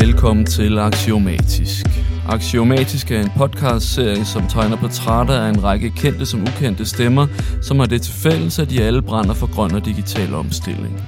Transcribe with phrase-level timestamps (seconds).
[0.00, 1.86] Velkommen til Axiomatisk.
[2.28, 7.26] Axiomatisk er en podcast-serie, som tegner portrætter af en række kendte som ukendte stemmer,
[7.62, 11.02] som har det til fælles, at de alle brænder for grøn og digital omstilling.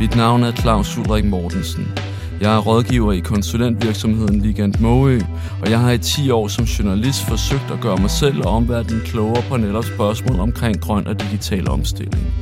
[0.00, 1.88] Mit navn er Claus Ulrik Mortensen.
[2.40, 5.18] Jeg er rådgiver i konsulentvirksomheden Ligand Måø,
[5.62, 9.02] og jeg har i 10 år som journalist forsøgt at gøre mig selv og omverdenen
[9.04, 12.34] klogere på netop spørgsmål omkring grøn og digital omstilling.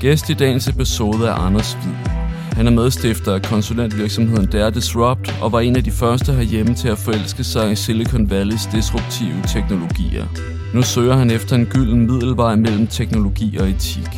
[0.00, 2.19] Gæst i dagens episode er Anders Hvid.
[2.60, 6.88] Han er medstifter af konsulentvirksomheden Dare Disrupt og var en af de første herhjemme til
[6.88, 10.26] at forelske sig i Silicon Valleys disruptive teknologier.
[10.74, 14.08] Nu søger han efter en gylden middelvej mellem teknologi og etik.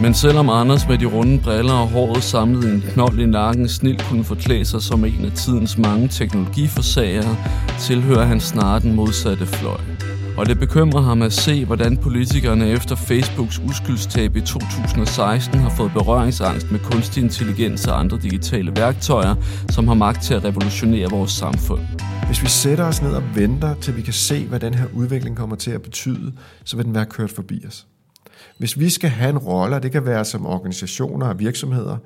[0.00, 3.68] Men selvom Anders med de runde briller og håret samlet i en knold i nakken
[3.68, 7.36] snilt kunne forklæde sig som en af tidens mange teknologiforsagere,
[7.80, 9.93] tilhører han snart den modsatte fløj.
[10.36, 15.92] Og det bekymrer ham at se, hvordan politikerne efter Facebooks uskyldstab i 2016 har fået
[15.92, 19.34] berøringsangst med kunstig intelligens og andre digitale værktøjer,
[19.70, 21.80] som har magt til at revolutionere vores samfund.
[22.26, 25.36] Hvis vi sætter os ned og venter, til vi kan se, hvad den her udvikling
[25.36, 26.32] kommer til at betyde,
[26.64, 27.86] så vil den være kørt forbi os.
[28.58, 31.96] Hvis vi skal have en rolle, og det kan være som organisationer og virksomheder,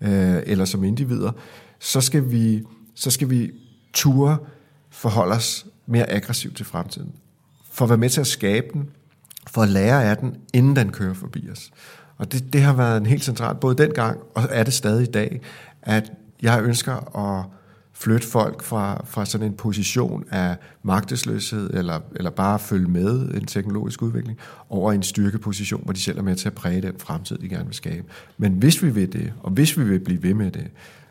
[0.00, 1.32] øh, eller som individer,
[1.80, 2.62] så skal vi,
[2.94, 3.50] så skal vi
[3.92, 4.36] ture
[4.90, 7.12] forholde os mere aggressivt til fremtiden.
[7.72, 8.88] For at være med til at skabe den,
[9.50, 11.70] for at lære af den, inden den kører forbi os.
[12.18, 15.10] Og det, det har været en helt central, både dengang, og er det stadig i
[15.10, 15.40] dag,
[15.82, 17.44] at jeg ønsker at
[17.92, 23.46] flytte folk fra, fra sådan en position af magtesløshed, eller, eller bare følge med en
[23.46, 27.38] teknologisk udvikling, over en styrkeposition, hvor de selv er med til at præge den fremtid,
[27.38, 28.06] de gerne vil skabe.
[28.38, 30.66] Men hvis vi vil det, og hvis vi vil blive ved med det,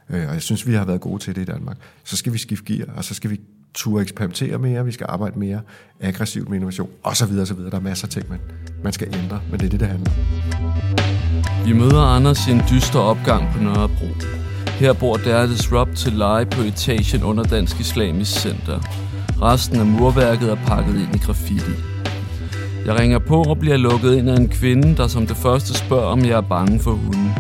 [0.09, 2.38] øh, og jeg synes, vi har været gode til det i Danmark, så skal vi
[2.38, 3.42] skifte gear, og så skal vi
[3.73, 5.61] turde eksperimentere mere, vi skal arbejde mere
[6.02, 7.72] aggressivt med innovation, og så videre, så videre.
[7.72, 8.39] Der er masser af ting, man,
[8.83, 11.66] man skal ændre, men det er det, det handler om.
[11.66, 14.07] Vi møder Anders i en dyster opgang på Nørrebro.
[14.68, 18.79] Her bor der Disrupt til leje på etagen under Dansk Islamisk Center.
[19.41, 21.72] Resten af murværket er pakket ind i graffiti.
[22.85, 26.06] Jeg ringer på og bliver lukket ind af en kvinde, der som det første spørger,
[26.06, 27.31] om jeg er bange for hunden.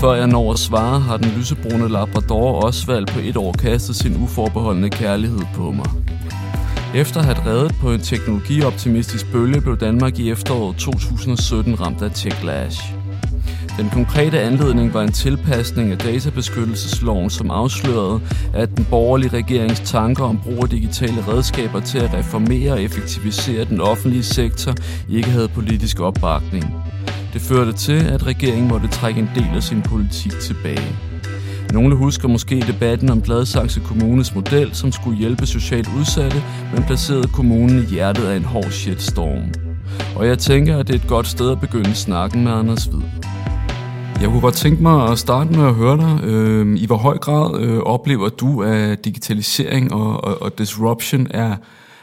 [0.00, 4.22] Før jeg når at svare, har den lysebrune Labrador Osvald på et år kastet sin
[4.22, 5.86] uforbeholdende kærlighed på mig.
[6.94, 12.10] Efter at have reddet på en teknologioptimistisk bølge, blev Danmark i efteråret 2017 ramt af
[12.10, 12.94] techlash.
[13.78, 18.20] Den konkrete anledning var en tilpasning af databeskyttelsesloven, som afslørede,
[18.54, 23.64] at den borgerlige regerings tanker om brug af digitale redskaber til at reformere og effektivisere
[23.64, 24.74] den offentlige sektor
[25.08, 26.74] ikke havde politisk opbakning.
[27.32, 30.96] Det førte til, at regeringen måtte trække en del af sin politik tilbage.
[31.72, 36.42] Nogle husker måske debatten om Gladsaxe Kommunes model, som skulle hjælpe socialt udsatte,
[36.74, 39.42] men placerede kommunen i hjertet af en hård shitstorm.
[40.16, 43.02] Og jeg tænker, at det er et godt sted at begynde snakken med Anders Hvid.
[44.20, 46.24] Jeg kunne godt tænke mig at starte med at høre dig.
[46.24, 51.56] Øh, I hvor høj grad øh, oplever du, at digitalisering og, og, og disruption er,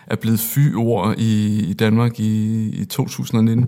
[0.08, 3.68] er blevet fy-ord i, i Danmark i, i 2019?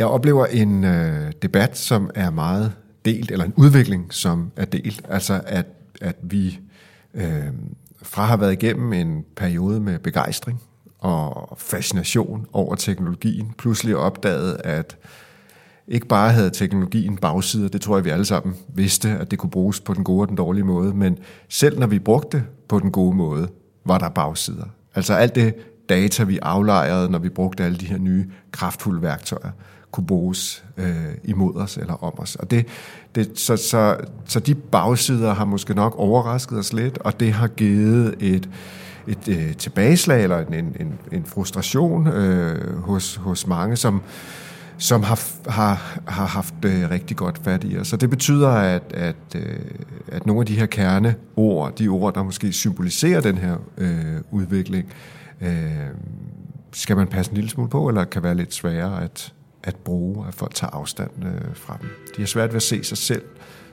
[0.00, 2.72] Jeg oplever en øh, debat, som er meget
[3.04, 5.02] delt, eller en udvikling, som er delt.
[5.08, 5.66] Altså at,
[6.00, 6.60] at vi
[7.14, 7.46] øh,
[8.02, 10.62] fra har været igennem en periode med begejstring
[10.98, 14.96] og fascination over teknologien, pludselig opdaget, at
[15.88, 19.50] ikke bare havde teknologien bagsider, det tror jeg, vi alle sammen vidste, at det kunne
[19.50, 21.18] bruges på den gode og den dårlige måde, men
[21.48, 23.48] selv når vi brugte det på den gode måde,
[23.84, 24.66] var der bagsider.
[24.94, 25.54] Altså alt det
[25.88, 29.50] data, vi aflejrede, når vi brugte alle de her nye kraftfulde værktøjer,
[29.92, 32.36] kunne bruges øh, imod os eller om os.
[32.36, 32.66] Og det,
[33.14, 37.48] det, så, så, så de bagsider har måske nok overrasket os lidt, og det har
[37.48, 38.48] givet et,
[39.06, 44.02] et øh, tilbageslag eller en, en, en frustration øh, hos, hos mange, som,
[44.78, 47.88] som har, har, har haft øh, rigtig godt fat i os.
[47.88, 49.58] Så det betyder, at, at, øh,
[50.08, 54.86] at nogle af de her kerneord, de ord, der måske symboliserer den her øh, udvikling,
[55.40, 55.70] øh,
[56.72, 59.32] skal man passe en lille smule på, eller kan være lidt sværere at,
[59.64, 61.88] at bruge, at folk tager afstand øh, fra dem.
[62.16, 63.22] De har svært ved at se sig selv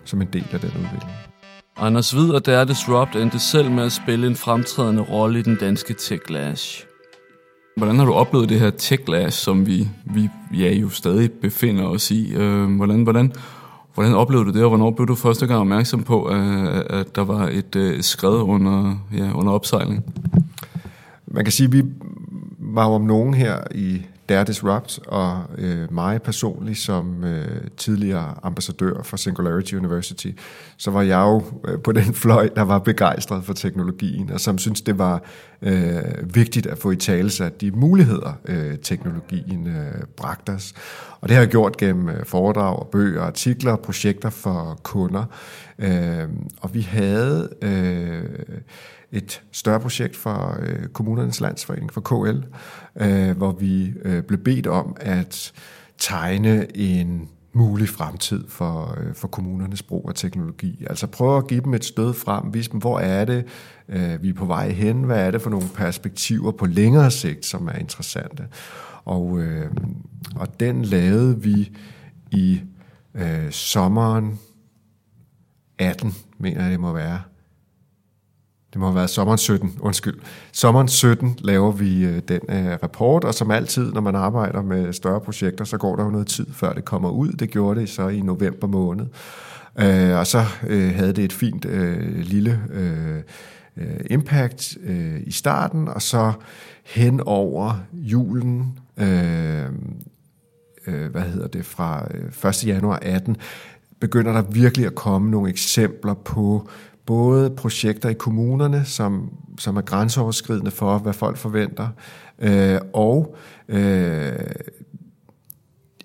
[0.03, 1.11] som en del af den udvikling.
[1.77, 5.55] Anders Hvid og Der Disrupt endte selv med at spille en fremtrædende rolle i den
[5.55, 6.85] danske techlash.
[7.77, 12.11] Hvordan har du oplevet det her techlash, som vi, vi ja, jo stadig befinder os
[12.11, 12.33] i?
[12.33, 13.33] Øh, hvordan, hvordan,
[13.93, 16.39] hvordan oplevede du det, og hvornår blev du første gang opmærksom på, at,
[16.89, 20.03] at der var et øh, skred under, ja, under opsejling?
[21.27, 21.83] Man kan sige, at vi
[22.59, 29.03] var om nogen her i Dare Disrupt, og øh, mig personligt som øh, tidligere ambassadør
[29.03, 30.27] for Singularity University,
[30.77, 34.57] så var jeg jo øh, på den fløj, der var begejstret for teknologien, og som
[34.57, 35.23] synes det var
[35.61, 40.73] øh, vigtigt at få i tale sig de muligheder, øh, teknologien øh, bragte os.
[41.21, 45.25] Og det har jeg gjort gennem øh, foredrag og bøger, artikler og projekter for kunder.
[45.79, 46.27] Øh,
[46.61, 47.49] og vi havde...
[47.61, 48.23] Øh,
[49.11, 52.43] et større projekt for øh, Kommunernes Landsforening, for KL,
[52.95, 55.53] øh, hvor vi øh, blev bedt om at
[55.97, 60.85] tegne en mulig fremtid for, øh, for kommunernes brug af teknologi.
[60.89, 63.45] Altså prøve at give dem et stød frem, vise dem, hvor er det,
[63.89, 67.45] øh, vi er på vej hen, hvad er det for nogle perspektiver på længere sigt,
[67.45, 68.47] som er interessante.
[69.05, 69.71] Og, øh,
[70.35, 71.77] og den lavede vi
[72.31, 72.61] i
[73.15, 74.39] øh, sommeren
[75.79, 77.21] 18, mener jeg det må være,
[78.73, 80.19] det må have været sommeren 17, undskyld.
[80.51, 84.93] Sommeren 17 laver vi øh, den øh, rapport, og som altid, når man arbejder med
[84.93, 87.31] større projekter, så går der jo noget tid, før det kommer ud.
[87.31, 89.05] Det gjorde det så i november måned.
[89.79, 93.17] Øh, og så øh, havde det et fint øh, lille øh,
[93.77, 96.33] øh impact øh, i starten, og så
[96.85, 99.65] hen over julen, øh,
[100.87, 102.07] øh, hvad hedder det, fra
[102.43, 102.67] øh, 1.
[102.67, 103.37] Januar 18,
[103.99, 106.69] begynder der virkelig at komme nogle eksempler på
[107.07, 111.87] både projekter i kommunerne, som, som er grænseoverskridende for, hvad folk forventer,
[112.39, 113.35] øh, og
[113.67, 114.35] øh,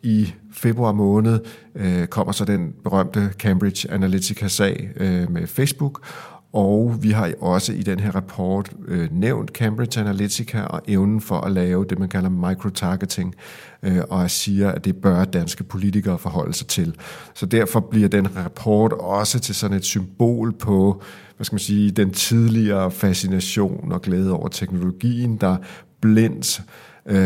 [0.03, 1.41] i februar måned
[1.75, 6.07] øh, kommer så den berømte Cambridge Analytica-sag øh, med Facebook,
[6.53, 11.41] og vi har også i den her rapport øh, nævnt Cambridge Analytica og evnen for
[11.41, 13.35] at lave det, man kalder microtargeting,
[13.83, 16.95] øh, og siger, at det bør danske politikere forholde sig til.
[17.35, 21.03] Så derfor bliver den rapport også til sådan et symbol på,
[21.37, 25.57] hvad skal man sige, den tidligere fascination og glæde over teknologien, der
[26.01, 26.63] blindt
[27.07, 27.17] øh,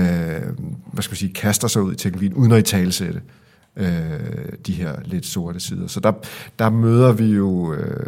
[0.92, 3.20] hvad skal man sige, kaster sig ud i teknologien, uden at i talsætte
[3.76, 3.86] øh,
[4.66, 5.86] de her lidt sorte sider.
[5.86, 6.12] Så der,
[6.58, 8.06] der møder vi jo øh,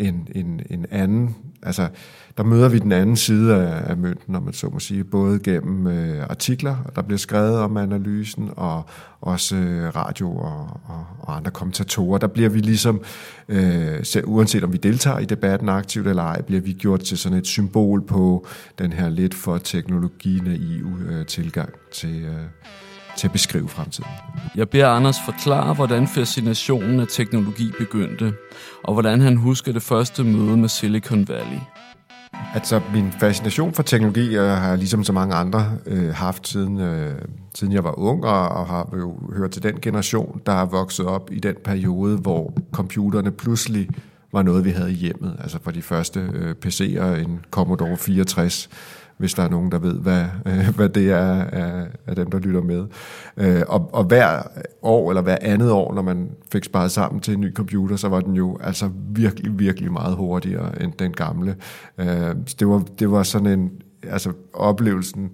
[0.00, 1.88] en, en, en anden, altså
[2.36, 5.38] der møder vi den anden side af, af mønten, når man så må sige, både
[5.38, 8.84] gennem øh, artikler, der bliver skrevet om analysen, og
[9.20, 12.18] også øh, radio og, og, og andre kommentatorer.
[12.18, 13.00] Der bliver vi ligesom,
[13.48, 17.18] øh, selv, uanset om vi deltager i debatten aktivt eller ej, bliver vi gjort til
[17.18, 18.46] sådan et symbol på
[18.78, 22.44] den her lidt for teknologinaive øh, tilgang til, øh,
[23.16, 24.10] til at beskrive fremtiden.
[24.56, 28.32] Jeg beder Anders forklare, hvordan fascinationen af teknologi begyndte,
[28.84, 31.58] og hvordan han husker det første møde med Silicon Valley.
[32.54, 37.18] Altså, min fascination for teknologi jeg har ligesom så mange andre øh, haft siden, øh,
[37.54, 41.06] siden jeg var ung, og, og har jo hørt til den generation, der er vokset
[41.06, 43.88] op i den periode, hvor computerne pludselig
[44.32, 45.36] var noget, vi havde i hjemmet.
[45.40, 48.68] Altså for de første øh, PC'er, en Commodore 64,
[49.18, 52.38] hvis der er nogen, der ved, hvad, øh, hvad det er af, af dem, der
[52.38, 52.86] lytter med.
[53.36, 54.42] Øh, og, og hver
[54.82, 58.08] år, eller hver andet år, når man fik sparet sammen til en ny computer, så
[58.08, 61.56] var den jo altså virkelig, virkelig meget hurtigere end den gamle.
[61.98, 63.70] Øh, det, var, det var sådan en,
[64.02, 65.30] altså oplevelsen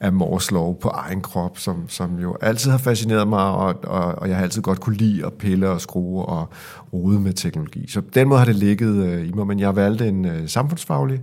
[0.00, 4.14] af Mors lov på egen krop, som, som jo altid har fascineret mig, og, og,
[4.14, 6.48] og jeg har altid godt kunne lide at pille og skrue og
[6.92, 7.90] rode med teknologi.
[7.90, 10.48] Så på den måde har det ligget øh, i mig, men jeg valgte en øh,
[10.48, 11.20] samfundsfaglig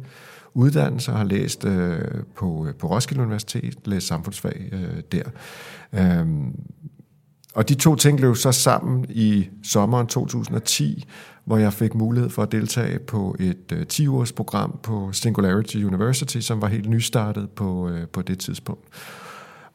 [0.54, 2.00] uddannelse og har læst øh,
[2.36, 5.24] på, øh, på Roskilde Universitet, læst samfundsfag øh, der.
[5.94, 6.56] Øhm,
[7.56, 11.06] og de to ting løb så sammen i sommeren 2010,
[11.46, 16.38] hvor jeg fik mulighed for at deltage på et øh, 10-års program på Singularity University,
[16.40, 18.84] som var helt nystartet på, øh, på det tidspunkt.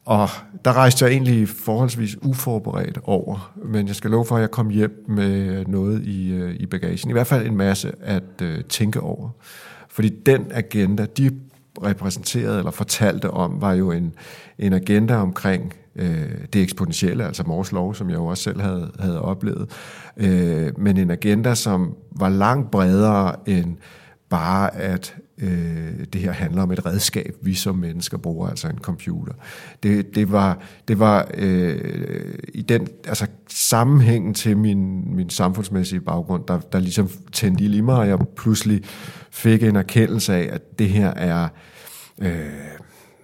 [0.05, 0.29] Og
[0.65, 4.69] der rejste jeg egentlig forholdsvis uforberedt over, men jeg skal love for, at jeg kom
[4.69, 7.11] hjem med noget i, øh, i bagagen.
[7.11, 9.31] I hvert fald en masse at øh, tænke over.
[9.99, 11.31] Fordi den agenda, de
[11.85, 14.15] repræsenterede eller fortalte om, var jo en,
[14.59, 18.93] en agenda omkring øh, det eksponentielle, altså Mors lov, som jeg jo også selv havde,
[18.99, 19.71] havde oplevet,
[20.17, 23.77] øh, men en agenda, som var langt bredere end
[24.29, 28.79] bare at øh, det her handler om et redskab, vi som mennesker bruger, altså en
[28.79, 29.33] computer.
[29.83, 33.27] Det, det var, det var øh, i den altså,
[33.69, 38.83] sammenhængen til min, min samfundsmæssige baggrund, der, der ligesom tændte i mig, og jeg pludselig
[39.31, 41.49] fik en erkendelse af, at det her er...
[42.23, 42.79] Øh,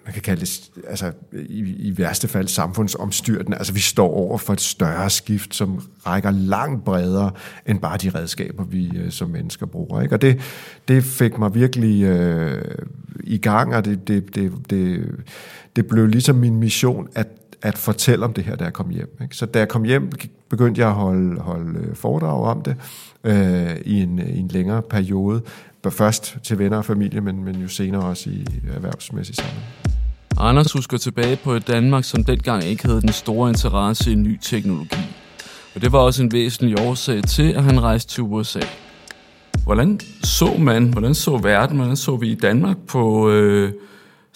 [0.04, 3.56] man kan kalde det, altså i, i værste fald samfundsomstyrtende.
[3.56, 7.30] Altså vi står over for et større skift, som rækker langt bredere
[7.66, 10.00] end bare de redskaber, vi øh, som mennesker bruger.
[10.00, 10.14] Ikke?
[10.14, 10.40] Og det,
[10.88, 12.74] det fik mig virkelig øh,
[13.24, 15.10] i gang, og det, det, det, det,
[15.76, 17.28] det blev ligesom min mission at,
[17.64, 19.18] at fortælle om det her, da jeg kom hjem.
[19.22, 19.36] Ikke?
[19.36, 20.10] Så da jeg kom hjem,
[20.48, 22.76] begyndte jeg at holde, holde øh, foredrag om det
[23.24, 25.42] øh, i, en, i en længere periode.
[25.90, 29.64] Først til venner og familie, men, men jo senere også i erhvervsmæssig sammenhæng.
[30.38, 34.38] Anders husker tilbage på et Danmark, som dengang ikke havde den store interesse i ny
[34.42, 35.16] teknologi.
[35.74, 38.60] Og det var også en væsentlig årsag til, at han rejste til USA.
[39.64, 43.72] Hvordan så man, hvordan så verden, hvordan så vi i Danmark på øh,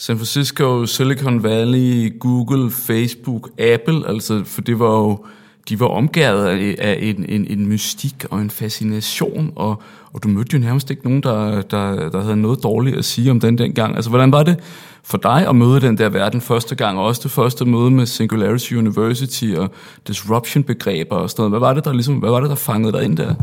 [0.00, 4.08] San Francisco, Silicon Valley, Google, Facebook, Apple?
[4.08, 5.24] Altså, for det var jo,
[5.68, 10.28] de var omgået af, af en, en, en mystik og en fascination, og, og du
[10.28, 13.58] mødte jo nærmest ikke nogen, der, der, der havde noget dårligt at sige om den
[13.58, 13.96] dengang.
[13.96, 14.60] Altså, hvordan var det
[15.02, 18.06] for dig at møde den der verden første gang, og også det første møde med
[18.06, 19.70] Singularity University og
[20.06, 21.52] disruption-begreber og sådan noget?
[21.52, 23.34] Hvad var det, der, ligesom, hvad var det, der fangede dig ind der?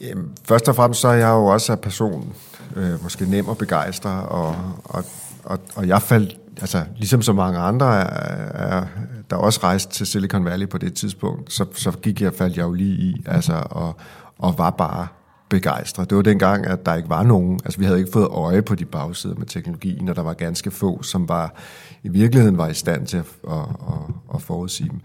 [0.00, 2.32] Jamen, først og fremmest så er jeg jo også af person,
[2.76, 5.04] øh, måske nem at begejstre, og, og,
[5.44, 8.86] og, og jeg faldt, altså ligesom så mange andre, er, er,
[9.30, 12.62] der også rejste til Silicon Valley på det tidspunkt, så, så gik jeg, faldt jeg
[12.62, 13.96] jo lige i, altså, og,
[14.38, 15.06] og var bare
[15.48, 16.10] begejstret.
[16.10, 18.74] Det var dengang, at der ikke var nogen, altså vi havde ikke fået øje på
[18.74, 21.54] de bagsider med teknologien, og der var ganske få, som var
[22.02, 25.00] i virkeligheden var i stand til at, at, at, at forudsige dem.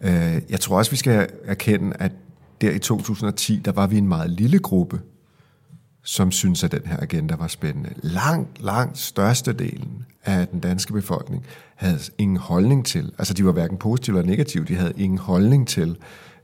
[0.00, 2.12] Øh, jeg tror også, vi skal erkende, at
[2.60, 5.00] der i 2010, der var vi en meget lille gruppe,
[6.04, 7.90] som synes, at den her agenda var spændende.
[7.96, 13.76] Langt, langt størstedelen af den danske befolkning havde ingen holdning til, altså de var hverken
[13.76, 15.96] positive eller negative, de havde ingen holdning til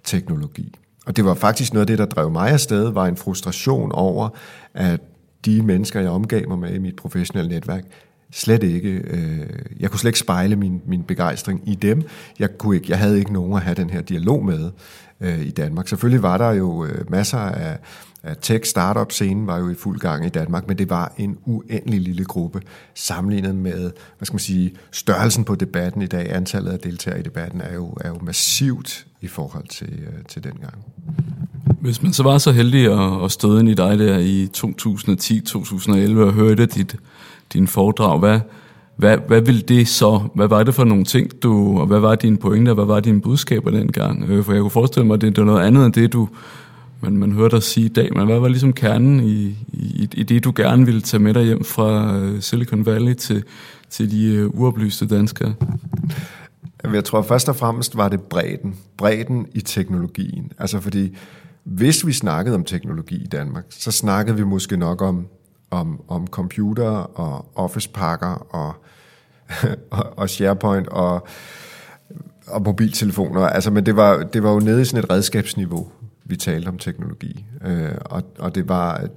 [0.05, 0.75] teknologi.
[1.07, 4.29] Og det var faktisk noget af det, der drev mig afsted, var en frustration over,
[4.75, 5.01] at
[5.45, 7.85] de mennesker, jeg omgav mig med i mit professionelle netværk,
[8.33, 9.47] slet ikke, øh,
[9.81, 12.03] jeg kunne slet ikke spejle min, min begejstring i dem.
[12.39, 14.71] Jeg, kunne ikke, jeg havde ikke nogen at have den her dialog med
[15.21, 15.89] øh, i Danmark.
[15.89, 17.79] Selvfølgelig var der jo øh, masser af,
[18.14, 22.01] af Øh, tech-startup-scenen var jo i fuld gang i Danmark, men det var en uendelig
[22.01, 22.61] lille gruppe
[22.95, 23.81] sammenlignet med,
[24.19, 26.33] hvad skal man sige, størrelsen på debatten i dag.
[26.33, 30.45] Antallet af deltagere i debatten er jo, er jo massivt i forhold til, øh, til
[30.45, 30.75] dengang.
[31.81, 36.19] Hvis man så var så heldig at, at støde ind i dig der i 2010-2011
[36.19, 36.97] og hørte dit,
[37.53, 38.41] din foredrag, hvad,
[38.97, 42.15] hvad, hvad ville det så, hvad var det for nogle ting, du, og hvad var
[42.15, 44.25] dine pointer, hvad var dine budskaber dengang?
[44.29, 46.29] Øh, for jeg kunne forestille mig, at det, det var noget andet end det, du,
[47.01, 50.23] man, man hørte dig sige i dag, men hvad var ligesom kernen i, i, i
[50.23, 53.45] det, du gerne ville tage med dig hjem fra øh, Silicon Valley til,
[53.91, 55.55] til de øh, uoplyste danskere?
[56.93, 58.77] Jeg tror først og fremmest var det bredden.
[58.97, 60.53] Bredden i teknologien.
[60.59, 61.17] Altså fordi,
[61.65, 65.27] hvis vi snakkede om teknologi i Danmark, så snakkede vi måske nok om,
[65.71, 68.75] om, om computer og office-pakker og,
[69.91, 71.27] og, og SharePoint og,
[72.47, 73.41] og mobiltelefoner.
[73.41, 75.89] Altså, men det var, det var jo nede i sådan et redskabsniveau,
[76.25, 77.47] vi talte om teknologi.
[77.65, 79.09] Øh, og, og det var...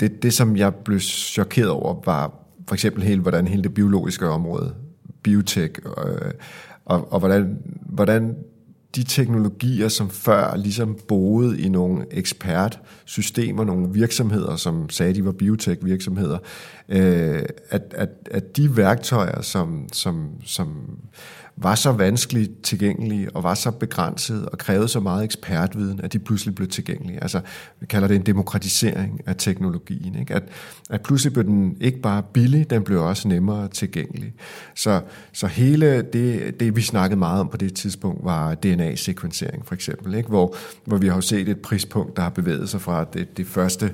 [0.00, 2.32] Det, det, som jeg blev chokeret over, var
[2.68, 4.74] for eksempel hele, hvordan hele det biologiske område,
[5.22, 6.30] biotek, øh,
[6.84, 8.36] og, og hvordan, hvordan
[8.96, 15.32] de teknologier, som før ligesom boede i nogle ekspertsystemer, nogle virksomheder, som sagde, de var
[15.32, 16.38] biotech-virksomheder,
[16.88, 20.98] øh, at, at, at de værktøjer, som, som, som
[21.56, 26.18] var så vanskeligt tilgængelige og var så begrænset og krævede så meget ekspertviden, at de
[26.18, 27.22] pludselig blev tilgængelige.
[27.22, 27.40] Altså,
[27.80, 30.14] vi kalder det en demokratisering af teknologien.
[30.14, 30.34] Ikke?
[30.34, 30.42] At,
[30.90, 34.32] at pludselig blev den ikke bare billig, den blev også nemmere tilgængelig.
[34.74, 35.00] Så,
[35.32, 40.14] så hele det, det, vi snakkede meget om på det tidspunkt, var DNA-sekvensering for eksempel,
[40.14, 40.28] ikke?
[40.28, 43.46] Hvor, hvor vi har jo set et prispunkt, der har bevæget sig fra det, det
[43.46, 43.92] første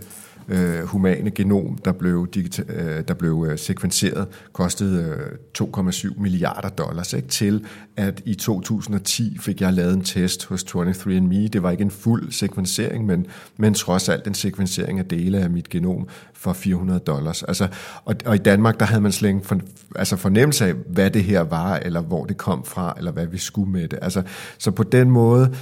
[0.51, 5.19] øh, humane genom, der blev, digita- øh, der blev øh, sekvenseret, kostede
[5.59, 7.29] øh, 2,7 milliarder dollars, ikke?
[7.29, 7.65] til
[7.97, 11.49] at i 2010 fik jeg lavet en test hos 23andMe.
[11.49, 13.27] Det var ikke en fuld sekvensering, men,
[13.57, 17.43] men trods alt en sekvensering af dele af mit genom for 400 dollars.
[17.43, 17.69] Altså,
[18.05, 19.61] og, og i Danmark, der havde man slet for,
[19.97, 23.39] altså fornemmelse af, hvad det her var, eller hvor det kom fra, eller hvad vi
[23.39, 23.99] skulle med det.
[24.03, 24.23] Altså,
[24.59, 25.55] så på den måde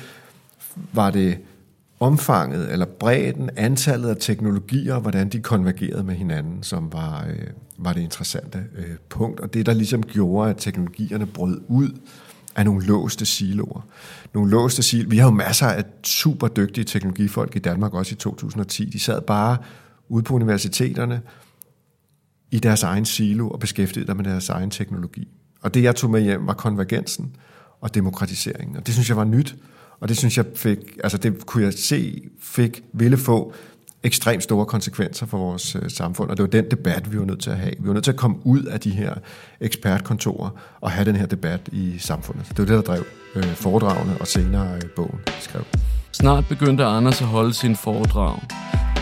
[0.93, 1.39] var det
[2.01, 7.47] omfanget eller bredden, antallet af teknologier, hvordan de konvergerede med hinanden, som var, øh,
[7.79, 9.41] var det interessante øh, punkt.
[9.41, 11.89] Og det, der ligesom gjorde, at teknologierne brød ud
[12.57, 13.87] af nogle låste siloer.
[14.35, 15.11] Nogle låste siloer.
[15.11, 18.85] Vi har jo masser af super dygtige teknologifolk i Danmark, også i 2010.
[18.85, 19.57] De sad bare
[20.09, 21.21] ude på universiteterne
[22.51, 25.29] i deres egen silo og beskæftigede sig med deres egen teknologi.
[25.63, 27.37] Og det, jeg tog med hjem, var konvergensen
[27.81, 28.77] og demokratiseringen.
[28.77, 29.57] Og det synes jeg var nyt.
[30.01, 33.55] Og det synes jeg fik, altså det kunne jeg se, fik, ville få
[34.03, 37.41] ekstremt store konsekvenser for vores øh, samfund, og det var den debat, vi var nødt
[37.41, 37.73] til at have.
[37.79, 39.15] Vi var nødt til at komme ud af de her
[39.61, 40.51] ekspertkontorer
[40.81, 42.49] og have den her debat i samfundet.
[42.49, 43.05] Det var det, der drev
[43.37, 45.63] øh, foredragene og senere øh, bogen, skrev.
[46.13, 48.39] Snart begyndte Anders at holde sin foredrag.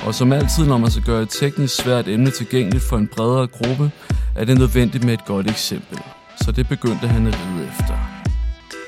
[0.06, 3.46] Og som altid, når man skal gøre et teknisk svært emne tilgængeligt for en bredere
[3.46, 3.90] gruppe,
[4.36, 5.98] er det nødvendigt med et godt eksempel.
[6.44, 8.15] Så det begyndte han at ride efter.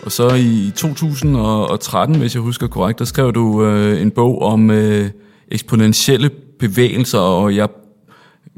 [0.02, 4.70] Og så i 2013, hvis jeg husker korrekt, der skrev du øh, en bog om
[4.70, 5.10] øh,
[5.48, 7.68] eksponentielle bevægelser, og jeg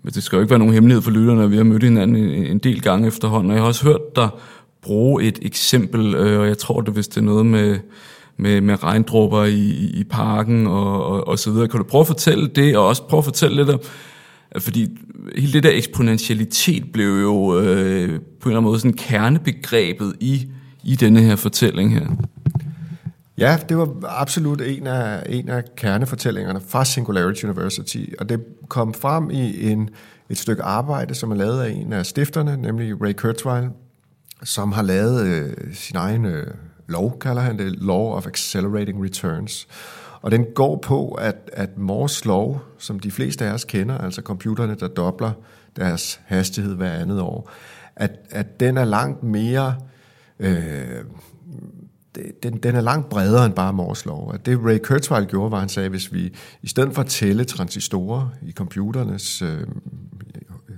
[0.05, 2.47] det skal jo ikke være nogen hemmelighed for lytterne, at vi har mødt hinanden en,
[2.47, 4.29] en del gange efterhånden, og jeg har også hørt dig
[4.83, 7.79] bruge et eksempel, øh, og jeg tror det, hvis det er noget med,
[8.37, 11.69] med, med regndråber i, i parken og, og, og så videre.
[11.69, 13.81] Kan du prøve at fortælle det, og også prøve at fortælle lidt om,
[14.59, 14.89] fordi
[15.37, 20.47] hele det der eksponentialitet blev jo øh, på en eller anden måde sådan kernebegrebet i,
[20.85, 22.07] i denne her fortælling her.
[23.39, 23.89] Ja, det var
[24.21, 29.91] absolut en af, en af kernefortællingerne fra Singularity University, og det kom frem i en,
[30.29, 33.69] et stykke arbejde, som er lavet af en af stifterne, nemlig Ray Kurzweil,
[34.43, 36.47] som har lavet øh, sin egen øh,
[36.89, 39.69] lov, kalder han det, Law of Accelerating Returns.
[40.23, 44.23] Og den går på, at, at Moores lov, som de fleste af os kender, altså
[44.23, 45.33] computerne, der dobler
[45.77, 47.51] deres hastighed hver andet år,
[47.97, 49.75] at, at den er langt mere...
[49.79, 49.87] Øh,
[50.41, 51.05] Øh,
[52.43, 54.35] den, den er langt bredere end bare Moores lov.
[54.35, 57.03] At det Ray Kurzweil gjorde, var, at han sagde, at hvis vi i stedet for
[57.03, 59.61] at tælle transistorer i computernes øh,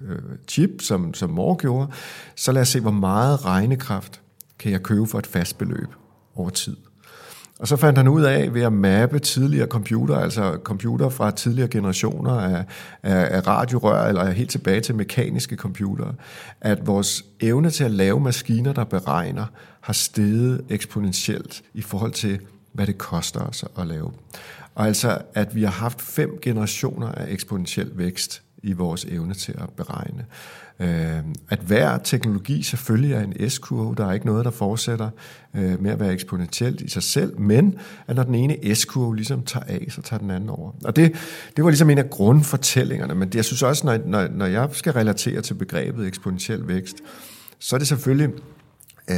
[0.09, 1.93] øh, chip, som, som Moore gjorde,
[2.37, 4.21] så lad os se, hvor meget regnekraft
[4.59, 5.89] kan jeg købe for et fast beløb
[6.35, 6.77] over tid.
[7.63, 11.69] Og så fandt han ud af ved at mappe tidligere computer, altså computer fra tidligere
[11.69, 12.65] generationer af,
[13.03, 16.15] af, af radiorør, eller helt tilbage til mekaniske computere,
[16.61, 19.47] at vores evne til at lave maskiner, der beregner,
[19.81, 22.41] har steget eksponentielt i forhold til,
[22.73, 24.13] hvad det koster os at lave.
[24.75, 29.55] Og altså, at vi har haft fem generationer af eksponentiel vækst i vores evne til
[29.59, 30.25] at beregne.
[30.83, 35.11] Øh, at hver teknologi selvfølgelig er en S-kurve, der er ikke noget, der fortsætter
[35.57, 37.75] øh, med at være eksponentielt i sig selv, men
[38.07, 40.73] at når den ene S-kurve ligesom tager af, så tager den anden over.
[40.85, 41.13] Og det,
[41.57, 44.69] det var ligesom en af grundfortællingerne, men det, jeg synes også, når, når, når jeg
[44.73, 46.97] skal relatere til begrebet eksponentiel vækst,
[47.59, 48.31] så er det selvfølgelig
[49.11, 49.17] øh,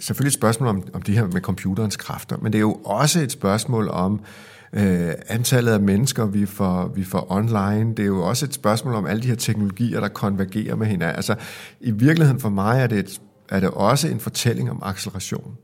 [0.00, 3.20] selvfølgelig et spørgsmål om, om det her med computerens kræfter, men det er jo også
[3.20, 7.94] et spørgsmål om øh, Øh, antallet af mennesker, vi får, vi får online.
[7.94, 11.16] Det er jo også et spørgsmål om alle de her teknologier, der konvergerer med hinanden.
[11.16, 11.34] Altså,
[11.80, 15.56] i virkeligheden for mig er det, et, er det også en fortælling om acceleration.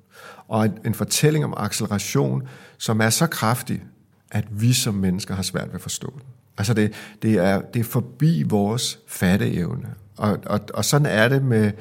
[0.48, 2.42] Og en, en fortælling om acceleration,
[2.78, 3.82] som er så kraftig,
[4.30, 6.22] at vi som mennesker har svært ved at forstå den.
[6.58, 6.92] Altså det,
[7.22, 9.88] det, er, det er forbi vores fatteevne.
[10.16, 11.72] Og, og, og sådan er det med,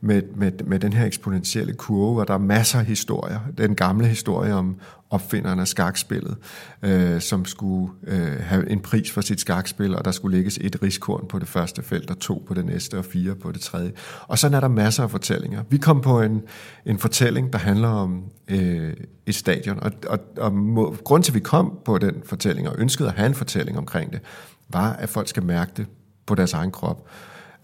[0.00, 3.40] med, med, med den her eksponentielle kurve, og der er masser af historier.
[3.58, 4.76] Den gamle historie om
[5.10, 6.36] opfinderen af skakspillet,
[6.82, 10.82] øh, som skulle øh, have en pris for sit skakspil, og der skulle lægges et
[10.82, 13.92] riskorn på det første felt, og to på det næste, og fire på det tredje.
[14.28, 15.62] Og sådan er der masser af fortællinger.
[15.70, 16.42] Vi kom på en,
[16.86, 18.92] en fortælling, der handler om øh,
[19.26, 22.74] et stadion, og, og, og må, grund til, at vi kom på den fortælling, og
[22.78, 24.20] ønskede at have en fortælling omkring det,
[24.68, 25.86] var, at folk skal mærke det
[26.26, 27.08] på deres egen krop.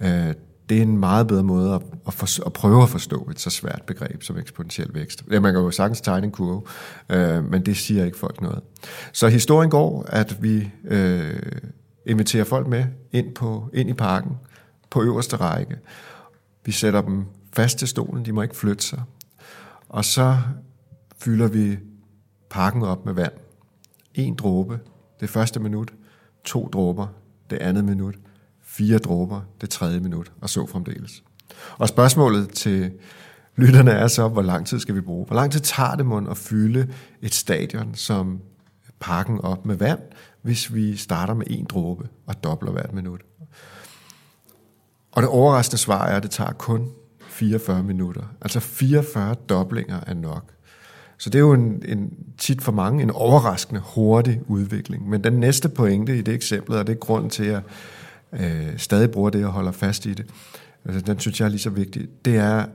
[0.00, 0.34] Øh,
[0.68, 3.50] det er en meget bedre måde at, at, for, at prøve at forstå et så
[3.50, 5.24] svært begreb som eksponentiel vækst.
[5.30, 6.62] Ja, man kan jo sagtens tegne en kurve,
[7.08, 8.60] øh, men det siger ikke folk noget.
[9.12, 11.42] Så historien går, at vi øh,
[12.06, 14.32] inviterer folk med ind, på, ind i parken
[14.90, 15.76] på øverste række.
[16.64, 19.02] Vi sætter dem fast til stolen, de må ikke flytte sig.
[19.88, 20.38] Og så
[21.18, 21.78] fylder vi
[22.50, 23.32] parken op med vand.
[24.14, 24.80] En dråbe
[25.20, 25.92] det første minut,
[26.44, 27.06] to dråber
[27.50, 28.14] det andet minut,
[28.76, 31.22] fire dråber det tredje minut, og så fremdeles.
[31.78, 32.92] Og spørgsmålet til
[33.56, 35.26] lytterne er så, hvor lang tid skal vi bruge?
[35.26, 36.88] Hvor lang tid tager det mund at fylde
[37.22, 38.40] et stadion som
[39.00, 40.00] parken op med vand,
[40.42, 43.20] hvis vi starter med en dråbe og dobler hvert minut?
[45.12, 48.22] Og det overraskende svar er, at det tager kun 44 minutter.
[48.40, 50.52] Altså 44 doblinger er nok.
[51.18, 55.08] Så det er jo en, en tit for mange en overraskende hurtig udvikling.
[55.08, 57.62] Men den næste pointe i det eksempel, og det er grunden til, at
[58.32, 60.26] øh, stadig bruger det og holder fast i det,
[60.84, 62.66] altså, den synes jeg er lige så vigtig, det er,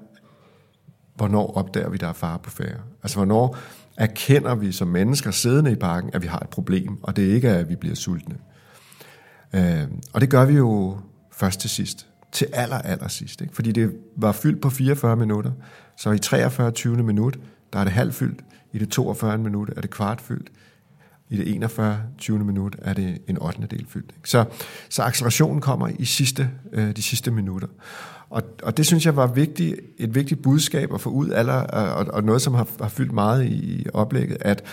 [1.16, 2.80] hvornår opdager vi, der er fare på færre?
[3.04, 3.58] Altså, hvornår
[3.98, 7.34] erkender vi som mennesker siddende i parken, at vi har et problem, og det er
[7.34, 8.36] ikke, at vi bliver sultne.
[9.54, 9.84] Øh,
[10.14, 10.98] og det gør vi jo
[11.32, 12.08] først til sidst.
[12.32, 13.42] Til aller, aller sidst.
[13.42, 13.56] Ikke?
[13.56, 15.52] Fordi det var fyldt på 44 minutter,
[15.98, 16.72] så i 43.
[16.72, 17.04] 20.
[17.04, 17.40] minut,
[17.74, 18.42] der er det halvfyldt.
[18.72, 19.38] I det 42.
[19.38, 20.50] minut er det kvartfyldt
[21.32, 22.00] i det 41.
[22.18, 22.40] 20.
[22.40, 23.68] minut er det en 8.
[23.72, 24.12] del fyldt.
[24.18, 24.30] Ikke?
[24.30, 24.46] Så,
[24.90, 27.68] så accelerationen kommer i sidste, øh, de sidste minutter.
[28.30, 32.08] Og, og det synes jeg var vigtigt, et vigtigt budskab at få ud, aller, og,
[32.14, 34.64] og noget, som har, har fyldt meget i oplægget, at,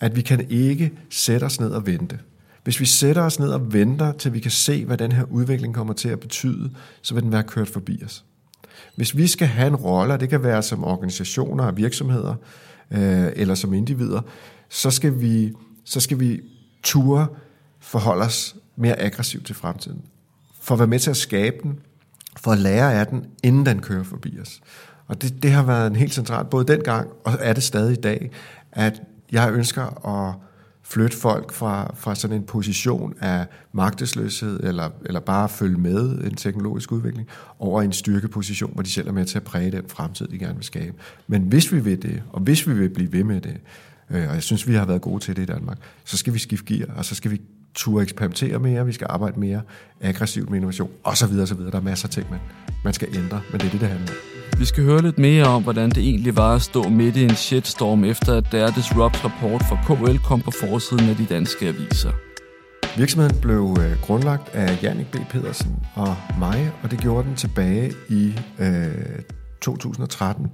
[0.00, 2.18] at vi kan ikke sætte os ned og vente.
[2.64, 5.74] Hvis vi sætter os ned og venter, til vi kan se, hvad den her udvikling
[5.74, 6.70] kommer til at betyde,
[7.02, 8.24] så vil den være kørt forbi os.
[8.96, 12.34] Hvis vi skal have en rolle, og det kan være som organisationer og virksomheder,
[12.90, 14.20] øh, eller som individer,
[14.68, 15.52] så skal vi
[15.84, 16.40] så skal vi
[16.82, 17.26] ture
[17.80, 20.02] forholde os mere aggressivt til fremtiden.
[20.60, 21.78] For at være med til at skabe den,
[22.36, 24.60] for at lære af den, inden den kører forbi os.
[25.06, 28.00] Og det, det har været en helt central, både dengang og er det stadig i
[28.00, 28.30] dag,
[28.72, 30.34] at jeg ønsker at
[30.82, 36.34] flytte folk fra, fra sådan en position af magtesløshed, eller, eller bare følge med en
[36.34, 40.26] teknologisk udvikling, over en styrkeposition, hvor de selv er med til at præge den fremtid,
[40.26, 40.96] de gerne vil skabe.
[41.26, 43.56] Men hvis vi vil det, og hvis vi vil blive ved med det,
[44.10, 46.38] øh, og jeg synes, vi har været gode til det i Danmark, så skal vi
[46.38, 47.40] skifte gear, og så skal vi
[47.74, 49.60] turde eksperimentere mere, vi skal arbejde mere
[50.00, 51.40] aggressivt med innovation, osv.
[51.42, 51.60] osv.
[51.60, 52.40] Der er masser af ting, man,
[52.84, 54.58] man skal ændre, men det er det, det handler om.
[54.58, 57.36] Vi skal høre lidt mere om, hvordan det egentlig var at stå midt i en
[57.36, 62.12] shitstorm, efter at der Disrupts rapport fra KL kom på forsiden af de danske aviser.
[62.96, 65.16] Virksomheden blev øh, grundlagt af Jannik B.
[65.30, 69.22] Pedersen og mig, og det gjorde den tilbage i øh,
[69.60, 70.46] 2013,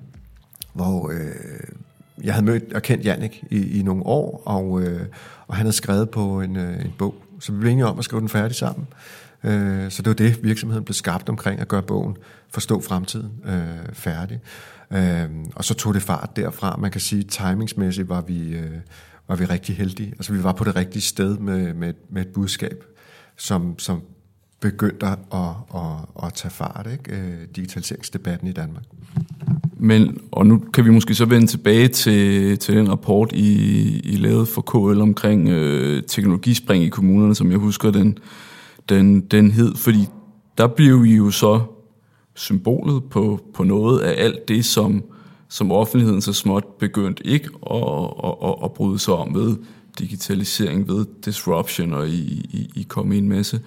[0.75, 1.19] hvor øh,
[2.25, 5.07] jeg havde mødt og kendt Jannik i, i nogle år, og, øh,
[5.47, 8.05] og han havde skrevet på en, øh, en bog, så vi blev enige om at
[8.05, 8.87] skrive den færdig sammen.
[9.45, 12.17] Øh, så det var det, virksomheden blev skabt omkring at gøre bogen
[12.53, 14.41] Forstå fremtiden øh, færdig.
[14.93, 16.77] Øh, og så tog det fart derfra.
[16.77, 18.77] Man kan sige, timingsmæssigt var vi, øh,
[19.29, 20.13] var vi rigtig heldige.
[20.13, 22.85] Altså vi var på det rigtige sted med, med, med et budskab,
[23.37, 24.03] som, som
[24.61, 27.17] begyndte at, at, at tage fart, ikke?
[27.17, 28.85] Øh, digitaliseringsdebatten i Danmark.
[29.83, 33.53] Men, og nu kan vi måske så vende tilbage til, til den rapport, I,
[34.05, 38.19] I lavede for KL omkring øh, teknologispring i kommunerne, som jeg husker den,
[38.89, 40.07] den, den hed, fordi
[40.59, 41.61] der blev I jo så
[42.35, 45.03] symbolet på, på noget af alt det, som,
[45.49, 49.57] som offentligheden så småt begyndt ikke at, at, at, at bryde sig om ved
[49.99, 53.61] digitalisering, ved disruption, og I, I, I kom i en masse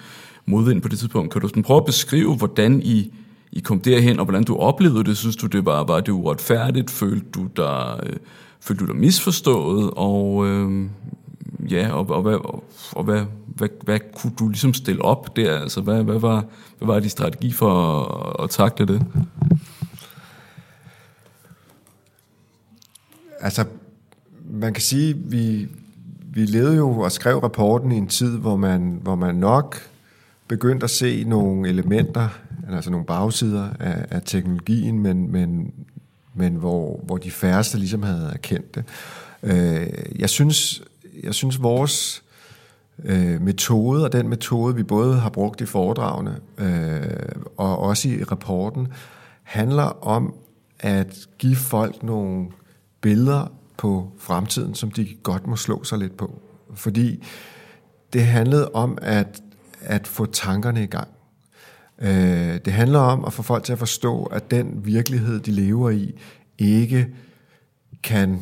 [0.45, 1.32] modvind på det tidspunkt.
[1.32, 3.13] Kan du sådan prøve at beskrive, hvordan I,
[3.56, 5.18] i kom derhen, og hvordan du oplevede det?
[5.18, 6.92] Synes du, det var, var det uretfærdigt?
[6.92, 8.16] Følte du dig, øh,
[8.60, 9.92] følte du dig misforstået?
[9.96, 10.86] Og, øh,
[11.72, 15.60] ja, og, og, hvad, og, og hvad, hvad, hvad kunne du ligesom stille op der?
[15.60, 16.46] Altså, hvad, hvad, var,
[16.78, 19.06] hvad var din strategi for at, at takle det?
[23.39, 23.66] Altså,
[24.52, 25.68] man kan sige, vi,
[26.34, 29.78] vi levede jo og skrev rapporten i en tid, hvor man, hvor man nok
[30.48, 32.30] begyndte at se nogle elementer,
[32.69, 35.73] altså nogle bagsider af, af teknologien, men, men,
[36.34, 38.84] men hvor, hvor de færreste ligesom havde erkendt det.
[39.43, 39.88] Øh,
[40.19, 40.84] jeg synes,
[41.23, 42.23] jeg synes vores
[43.04, 48.23] øh, metode, og den metode, vi både har brugt i foredragene øh, og også i
[48.23, 48.88] rapporten,
[49.43, 50.34] handler om
[50.80, 52.47] at give folk nogle
[53.02, 56.41] billeder på fremtiden, som de godt må slå sig lidt på.
[56.73, 57.23] Fordi
[58.13, 59.41] det handlede om at,
[59.82, 61.08] at få tankerne i gang.
[62.04, 65.89] Øh, det handler om at få folk til at forstå, at den virkelighed, de lever
[65.89, 66.12] i,
[66.58, 67.08] ikke
[68.04, 68.39] kan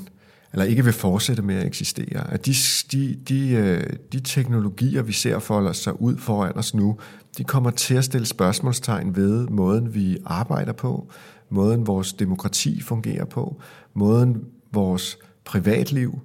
[0.53, 2.33] eller ikke vil fortsætte med at eksistere.
[2.33, 2.53] At de,
[2.91, 6.97] de, de, øh, de teknologier, vi ser folde sig ud foran os nu,
[7.37, 11.11] de kommer til at stille spørgsmålstegn ved måden, vi arbejder på,
[11.49, 13.61] måden vores demokrati fungerer på,
[13.93, 14.43] måden
[14.73, 16.19] vores privatliv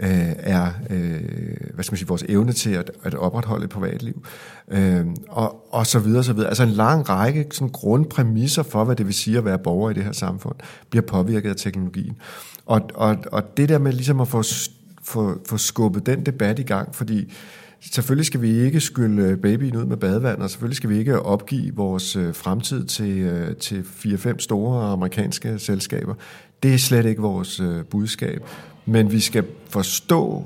[0.00, 1.20] øh, er, øh,
[1.74, 4.26] hvad skal man sige, vores evne til at, at opretholde et privatliv,
[4.68, 6.48] øh, og, og så videre, så videre.
[6.48, 9.94] Altså en lang række sådan grundpræmisser for, hvad det vil sige at være borger i
[9.94, 10.56] det her samfund,
[10.90, 12.16] bliver påvirket af teknologien.
[12.66, 14.42] Og, og, og det der med ligesom at få,
[15.02, 17.32] få, få skubbet den debat i gang, fordi
[17.80, 21.74] selvfølgelig skal vi ikke skylle babyen ud med badevand, og selvfølgelig skal vi ikke opgive
[21.74, 26.14] vores øh, fremtid til, øh, til 4-5 store amerikanske selskaber.
[26.62, 28.42] Det er slet ikke vores øh, budskab.
[28.86, 30.44] Men vi skal forstå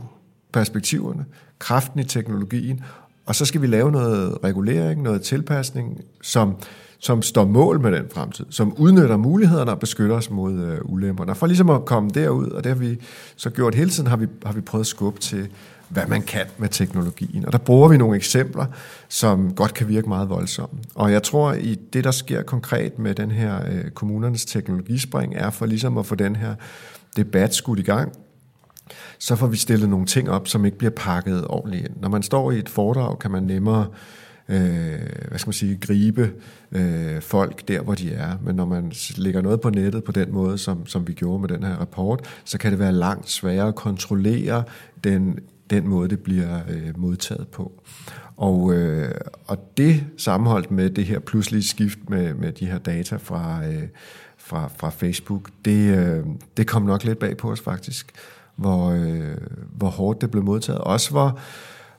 [0.52, 1.24] perspektiverne,
[1.58, 2.84] kraften i teknologien,
[3.26, 6.56] og så skal vi lave noget regulering, noget tilpasning, som
[7.02, 11.34] som står mål med den fremtid, som udnytter mulighederne og beskytter os mod øh, ulemperne.
[11.34, 12.98] For ligesom at komme derud, og det har vi
[13.36, 15.48] så gjort hele tiden, har vi, har vi prøvet at skubbe til,
[15.90, 17.46] hvad man kan med teknologien.
[17.46, 18.66] Og der bruger vi nogle eksempler,
[19.08, 20.78] som godt kan virke meget voldsomme.
[20.94, 25.50] Og jeg tror, i det, der sker konkret med den her øh, kommunernes teknologispring, er
[25.50, 26.54] for ligesom at få den her
[27.16, 28.12] debat skudt i gang,
[29.18, 31.96] så får vi stillet nogle ting op, som ikke bliver pakket ordentligt ind.
[32.00, 33.86] Når man står i et foredrag, kan man nemmere
[34.50, 36.32] øh, hvad skal man sige, gribe
[36.72, 38.32] øh, folk der, hvor de er.
[38.42, 41.48] Men når man lægger noget på nettet på den måde, som, som vi gjorde med
[41.48, 44.64] den her rapport, så kan det være langt sværere at kontrollere
[45.04, 45.38] den,
[45.70, 47.82] den måde, det bliver øh, modtaget på.
[48.36, 49.14] Og, øh,
[49.46, 53.82] og det sammenholdt med det her pludselige skift med, med de her data fra, øh,
[54.38, 58.12] fra, fra Facebook, det, øh, det kom nok lidt bag på os faktisk,
[58.56, 59.36] hvor, øh,
[59.76, 60.80] hvor hårdt det blev modtaget.
[60.80, 61.38] Også hvor,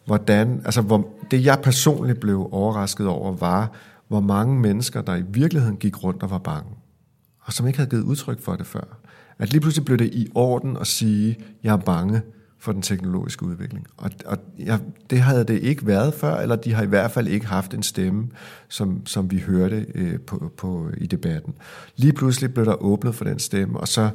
[0.06, 3.72] hvordan, altså hvor, det jeg personligt blev overrasket over, var,
[4.08, 6.70] hvor mange mennesker, der i virkeligheden gik rundt og var bange,
[7.42, 8.98] og som ikke havde givet udtryk for det før.
[9.40, 12.22] At lige pludselig blev det i orden at sige, jeg er bange
[12.62, 13.88] for den teknologiske udvikling.
[13.98, 14.78] Og, og ja,
[15.10, 17.84] det havde det ikke været før, eller de har i hvert fald ikke haft en
[17.84, 18.28] stemme,
[18.68, 21.54] som, som vi hørte øh, på, på, i debatten.
[21.96, 24.10] Lige pludselig blev der åbnet for den stemme, og så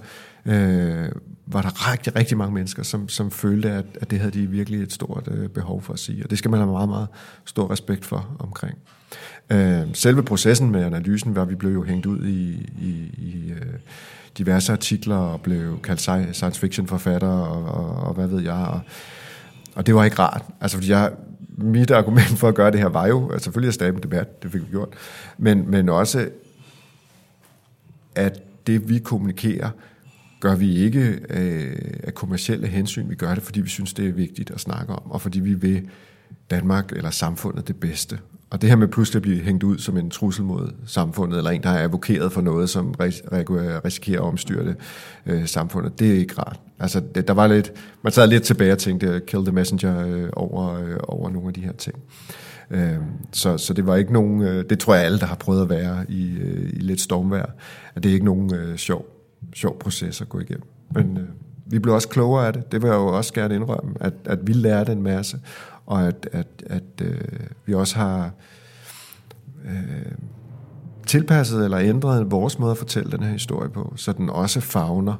[0.46, 1.08] øh,
[1.46, 4.82] var der rigtig, rigtig mange mennesker, som, som følte, at, at det havde de virkelig
[4.82, 6.24] et stort øh, behov for at sige.
[6.24, 7.08] Og det skal man have meget, meget
[7.44, 8.78] stor respekt for omkring.
[9.50, 13.52] Øh, selve processen med analysen var, at vi blev jo hængt ud i, i, i
[13.52, 13.74] øh,
[14.38, 16.00] diverse artikler og blev kaldt
[16.36, 18.66] science fiction forfatter og, og, og hvad ved jeg.
[18.66, 18.80] Og,
[19.74, 20.44] og det var ikke rart.
[20.60, 21.12] Altså, fordi jeg,
[21.56, 24.42] mit argument for at gøre det her var jo, altså selvfølgelig at stabe en debat,
[24.42, 24.88] det fik vi gjort,
[25.38, 26.28] men, men også,
[28.14, 29.70] at det vi kommunikerer,
[30.46, 34.12] gør vi ikke øh, af kommersielle hensyn, vi gør det, fordi vi synes, det er
[34.12, 35.88] vigtigt at snakke om, og fordi vi vil
[36.50, 38.18] Danmark eller samfundet det bedste.
[38.50, 41.50] Og det her med pludselig at blive hængt ud som en trussel mod samfundet, eller
[41.50, 44.76] en, der har advokeret for noget, som risikerer at omstyre det,
[45.26, 46.60] øh, samfundet, det er ikke rart.
[46.78, 50.28] Altså, det, der var lidt, man sad lidt tilbage og tænkte, kill the messenger øh,
[50.32, 51.96] over, øh, over nogle af de her ting.
[52.70, 52.96] Øh,
[53.32, 55.70] så, så det var ikke nogen, øh, det tror jeg alle, der har prøvet at
[55.70, 57.44] være i, øh, i lidt stormvær,
[57.94, 59.15] at det er ikke nogen øh, sjov,
[59.56, 60.68] sjov proces at gå igennem.
[60.90, 61.28] Men øh,
[61.66, 64.46] vi blev også klogere af det, det vil jeg jo også gerne indrømme, at, at
[64.46, 65.38] vi lærte en masse,
[65.86, 67.18] og at, at, at øh,
[67.66, 68.30] vi også har
[69.64, 70.12] øh,
[71.06, 75.14] tilpasset eller ændret vores måde at fortælle den her historie på, så den også fagner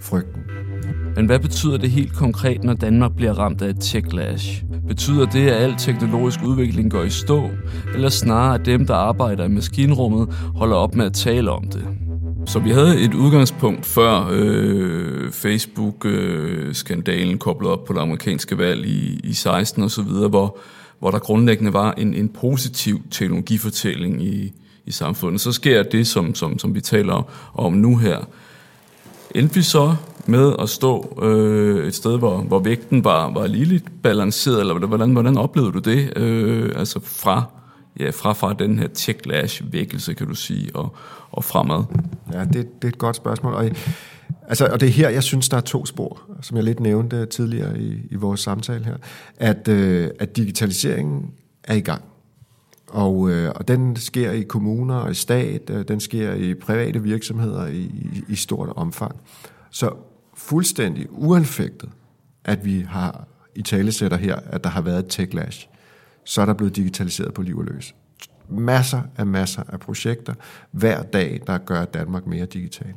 [0.00, 0.42] frygten.
[1.16, 4.64] Men hvad betyder det helt konkret, når Danmark bliver ramt af et techlash?
[4.88, 7.50] Betyder det, at al teknologisk udvikling går i stå,
[7.94, 12.07] eller snarere at dem, der arbejder i maskinrummet, holder op med at tale om det?
[12.48, 18.86] Så vi havde et udgangspunkt før øh, Facebook-skandalen øh, koblet op på det amerikanske valg
[18.86, 20.58] i, i 16 og så videre, hvor,
[20.98, 24.52] hvor der grundlæggende var en, en positiv teknologifortælling i,
[24.86, 25.40] i samfundet.
[25.40, 28.18] Så sker det, som, som, som vi taler om nu her.
[29.34, 29.94] Endte vi så
[30.26, 35.12] med at stå øh, et sted, hvor, hvor vægten var, var ligeligt balanceret, eller hvordan,
[35.12, 36.18] hvordan oplevede du det?
[36.18, 37.42] Øh, altså fra
[38.00, 40.96] ja, fra, fra den her techlash-vækkelse, kan du sige, og,
[41.32, 41.84] og fremad?
[42.32, 43.54] Ja, det, det er et godt spørgsmål.
[43.54, 43.70] Og,
[44.48, 47.26] altså, og det er her, jeg synes, der er to spor, som jeg lidt nævnte
[47.26, 48.96] tidligere i, i vores samtale her,
[49.36, 51.30] at, øh, at digitaliseringen
[51.64, 52.02] er i gang.
[52.88, 57.02] Og, øh, og den sker i kommuner og i stat, øh, den sker i private
[57.02, 59.16] virksomheder i, i, i stort omfang.
[59.70, 59.90] Så
[60.34, 61.90] fuldstændig uanfægtet,
[62.44, 65.68] at vi har i talesætter her, at der har været et techlash,
[66.24, 67.94] så er der blevet digitaliseret på liv og løs.
[68.50, 70.34] Masser af masser af projekter
[70.70, 72.94] hver dag, der gør Danmark mere digital.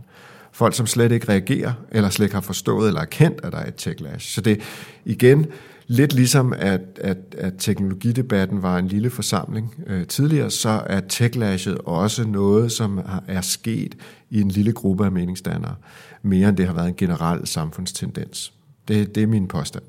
[0.52, 3.68] Folk, som slet ikke reagerer, eller slet ikke har forstået eller erkendt, at der er
[3.68, 4.34] et techlash.
[4.34, 4.62] Så det
[5.06, 5.46] igen
[5.88, 11.78] lidt ligesom, at, at, at teknologidebatten var en lille forsamling øh, tidligere, så er techlashet
[11.78, 13.96] også noget, som er sket
[14.30, 15.76] i en lille gruppe af meningsdannere,
[16.22, 18.54] mere end det har været en generel samfundstendens.
[18.88, 19.84] Det, det er min påstand.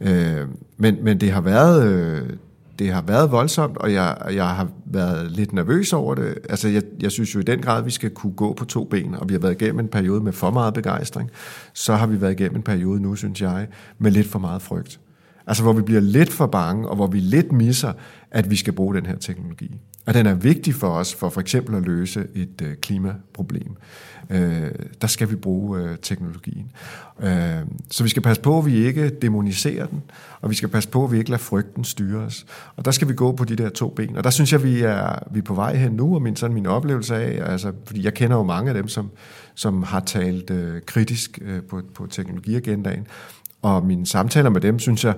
[0.00, 1.92] Øh, men, men det har været...
[1.92, 2.30] Øh,
[2.80, 6.38] det har været voldsomt, og jeg, jeg har været lidt nervøs over det.
[6.48, 8.84] Altså, jeg, jeg synes jo i den grad, at vi skal kunne gå på to
[8.84, 11.30] ben, og vi har været igennem en periode med for meget begejstring.
[11.72, 15.00] Så har vi været igennem en periode nu, synes jeg, med lidt for meget frygt.
[15.50, 17.92] Altså, hvor vi bliver lidt for bange, og hvor vi lidt misser,
[18.30, 19.80] at vi skal bruge den her teknologi.
[20.06, 23.76] Og den er vigtig for os, for for eksempel at løse et øh, klimaproblem
[24.30, 26.72] øh, der skal vi bruge øh, teknologien.
[27.22, 27.58] Øh,
[27.90, 30.02] så vi skal passe på, at vi ikke demoniserer den,
[30.40, 32.46] og vi skal passe på, at vi ikke lader frygten styre os.
[32.76, 34.16] Og der skal vi gå på de der to ben.
[34.16, 36.54] Og der synes jeg, vi er, vi er på vej hen nu, og min, sådan
[36.54, 39.10] min oplevelse af, altså, fordi jeg kender jo mange af dem, som,
[39.54, 43.06] som har talt øh, kritisk øh, på, på teknologiagendaen,
[43.62, 45.14] og mine samtaler med dem, synes jeg,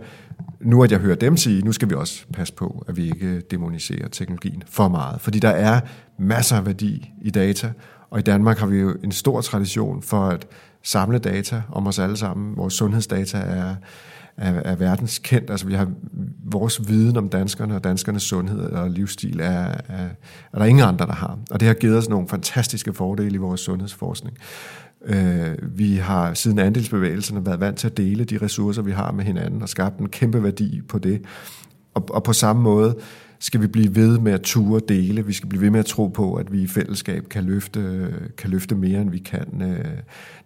[0.60, 3.40] nu at jeg hører dem sige, nu skal vi også passe på, at vi ikke
[3.40, 5.20] demoniserer teknologien for meget.
[5.20, 5.80] Fordi der er
[6.18, 7.72] masser af værdi i data,
[8.10, 10.46] og i Danmark har vi jo en stor tradition for at
[10.82, 12.56] samle data om os alle sammen.
[12.56, 13.74] Vores sundhedsdata er,
[14.36, 15.50] er, er verdenskendt.
[15.50, 15.90] Altså vi har
[16.44, 19.46] vores viden om danskerne og danskernes sundhed og livsstil er,
[19.88, 20.08] er,
[20.52, 21.38] er der ingen andre, der har.
[21.50, 24.36] Og det har givet os nogle fantastiske fordele i vores sundhedsforskning.
[25.04, 29.24] Øh, vi har siden andelsbevægelserne været vant til at dele de ressourcer, vi har med
[29.24, 31.22] hinanden og skabt en kæmpe værdi på det.
[31.94, 32.96] Og, og på samme måde
[33.38, 35.26] skal vi blive ved med at ture dele.
[35.26, 38.50] Vi skal blive ved med at tro på, at vi i fællesskab kan løfte, kan
[38.50, 39.98] løfte mere, end vi kan, øh,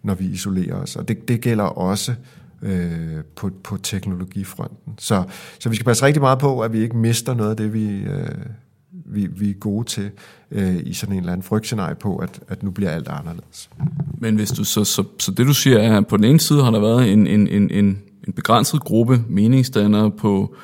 [0.03, 0.95] når vi isolerer os.
[0.95, 2.13] Og det, det gælder også
[2.61, 4.93] øh, på, på teknologifronten.
[4.97, 5.23] Så,
[5.59, 7.89] så vi skal passe rigtig meget på, at vi ikke mister noget af det, vi,
[7.89, 8.45] øh,
[8.91, 10.11] vi, vi er gode til
[10.51, 13.69] øh, i sådan en eller anden frygtscenarie på, at, at nu bliver alt anderledes.
[14.17, 16.63] Men hvis du så, så, så det du siger er, at på den ene side
[16.63, 20.55] har der været en, en, en, en, en begrænset gruppe meningsdannere på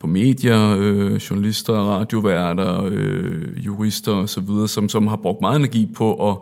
[0.00, 6.30] på medier, øh, journalister, radioværter, øh, jurister osv., som, som har brugt meget energi på
[6.30, 6.36] at,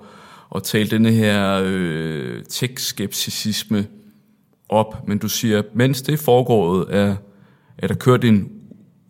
[0.57, 3.87] at tale denne her øh, tech-skepticisme
[4.69, 7.17] op, men du siger, mens det foregår, er,
[7.79, 8.49] er der kørt en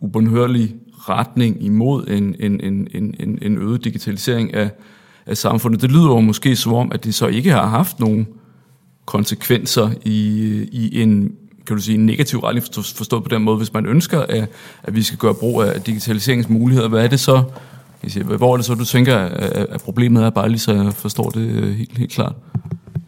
[0.01, 0.75] ubundhørlig
[1.09, 2.87] retning imod en, en, en,
[3.19, 4.69] en, en øget digitalisering af,
[5.29, 5.81] af samfundet.
[5.81, 8.27] Det lyder jo måske som om, at det så ikke har haft nogen
[9.05, 10.19] konsekvenser i,
[10.71, 11.31] i en
[11.67, 14.49] kan du sige, en negativ retning forstået på den måde, hvis man ønsker, at,
[14.83, 16.87] at vi skal gøre brug af digitaliseringsmuligheder.
[16.87, 17.43] Hvad er det så,
[18.37, 21.41] hvor er det så, du tænker, at problemet er, bare lige så jeg forstår det
[21.41, 22.35] øh, helt, helt klart?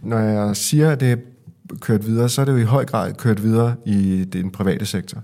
[0.04, 1.16] Når jeg siger, at det er
[1.80, 5.22] kørt videre, så er det jo i høj grad kørt videre i den private sektor.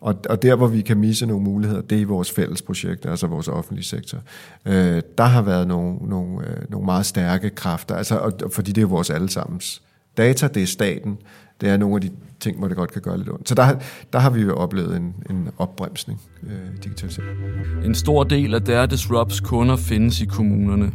[0.00, 3.10] Og, og der, hvor vi kan misse nogle muligheder, det er i vores fælles projekter,
[3.10, 4.18] altså vores offentlige sektor.
[4.66, 8.82] Øh, der har været nogle, nogle, øh, nogle meget stærke kræfter, altså, og, fordi det
[8.82, 9.82] er vores allesammens
[10.16, 11.18] data, det er staten,
[11.60, 13.48] det er nogle af de ting, hvor det godt kan gøre lidt ondt.
[13.48, 13.78] Så der,
[14.12, 17.38] der har vi jo oplevet en, en opbremsning øh, digitalisering.
[17.84, 20.92] En stor del af der Disrupts kunder findes i kommunerne.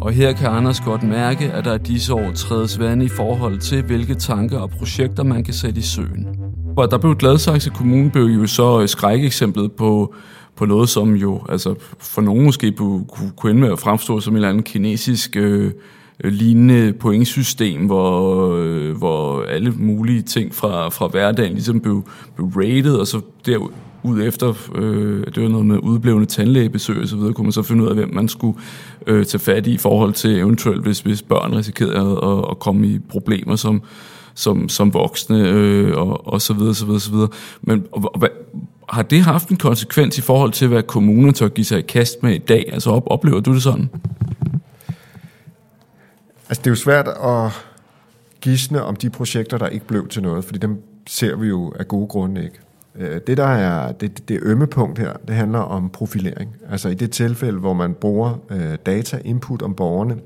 [0.00, 3.58] Og her kan Anders godt mærke, at der er disse år trædes vand i forhold
[3.58, 6.47] til, hvilke tanker og projekter man kan sætte i søen.
[6.82, 10.14] Og der blev Gladsaxe Kommune blev jo så øh, skrækeksemplet på,
[10.56, 13.04] på noget, som jo altså for nogen måske kunne,
[13.36, 15.72] kunne ende med at fremstå som en eller anden kinesisk øh,
[16.24, 22.04] øh, lignende pointsystem, hvor, øh, hvor alle mulige ting fra, fra hverdagen ligesom blev,
[22.36, 27.16] blev rated, og så derud efter, øh, det var noget med udblevende tandlægebesøg og så
[27.16, 28.58] videre, kunne man så finde ud af, hvem man skulle
[29.06, 32.86] øh, tage fat i i forhold til eventuelt, hvis, hvis børn risikerede at, at komme
[32.86, 33.82] i problemer som,
[34.38, 37.28] som, som voksne, øh, og, og så videre, så videre, så videre.
[37.62, 38.28] Men og, og,
[38.88, 42.22] har det haft en konsekvens i forhold til, hvad kommunen tør give sig i kast
[42.22, 42.70] med i dag?
[42.72, 43.90] Altså op, oplever du det sådan?
[46.48, 47.64] Altså det er jo svært at
[48.40, 51.88] gisne om de projekter, der ikke blev til noget, fordi dem ser vi jo af
[51.88, 52.58] gode grunde ikke.
[52.94, 56.56] Øh, det, der er det, det ømme punkt her, det handler om profilering.
[56.70, 60.16] Altså i det tilfælde, hvor man bruger øh, data input om borgerne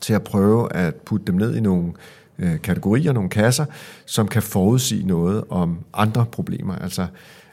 [0.00, 1.92] til at prøve at putte dem ned i nogle
[2.38, 3.64] øh, kategorier, nogle kasser,
[4.06, 6.76] som kan forudsige noget om andre problemer.
[6.76, 7.06] Altså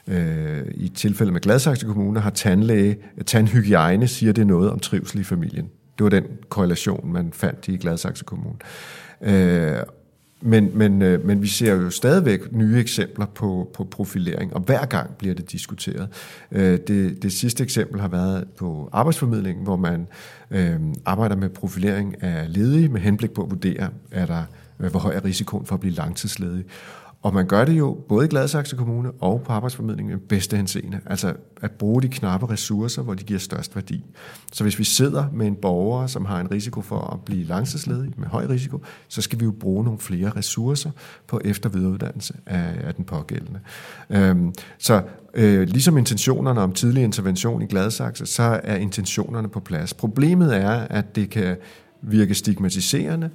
[0.06, 5.24] øh, i tilfælde med Gladsaxe Kommune har tandlæge, tandhygiejne siger det noget om trivsel i
[5.24, 5.68] familien.
[5.98, 8.58] Det var den korrelation, man fandt i Gladsaxe Kommune.
[9.22, 9.76] Øh,
[10.44, 14.86] men, men, øh, men vi ser jo stadigvæk nye eksempler på, på profilering, og hver
[14.86, 16.08] gang bliver det diskuteret.
[16.52, 20.06] Øh, det, det sidste eksempel har været på arbejdsformidlingen, hvor man
[20.50, 24.44] øh, arbejder med profilering af ledige med henblik på at vurdere, er der,
[24.90, 26.64] hvor høj er risikoen for at blive langtidsledig.
[27.22, 31.00] Og man gør det jo både i Gladsaxe Kommune og på arbejdsformidlingen med bedste henseende.
[31.06, 34.04] Altså at bruge de knappe ressourcer, hvor de giver størst værdi.
[34.52, 38.12] Så hvis vi sidder med en borger, som har en risiko for at blive langtidsledig
[38.16, 40.90] med høj risiko, så skal vi jo bruge nogle flere ressourcer
[41.26, 43.60] på efter- videreuddannelse af, af den pågældende.
[44.10, 45.02] Øhm, så
[45.34, 49.94] øh, ligesom intentionerne om tidlig intervention i Gladsaxe, så er intentionerne på plads.
[49.94, 51.56] Problemet er, at det kan
[52.02, 53.30] virke stigmatiserende,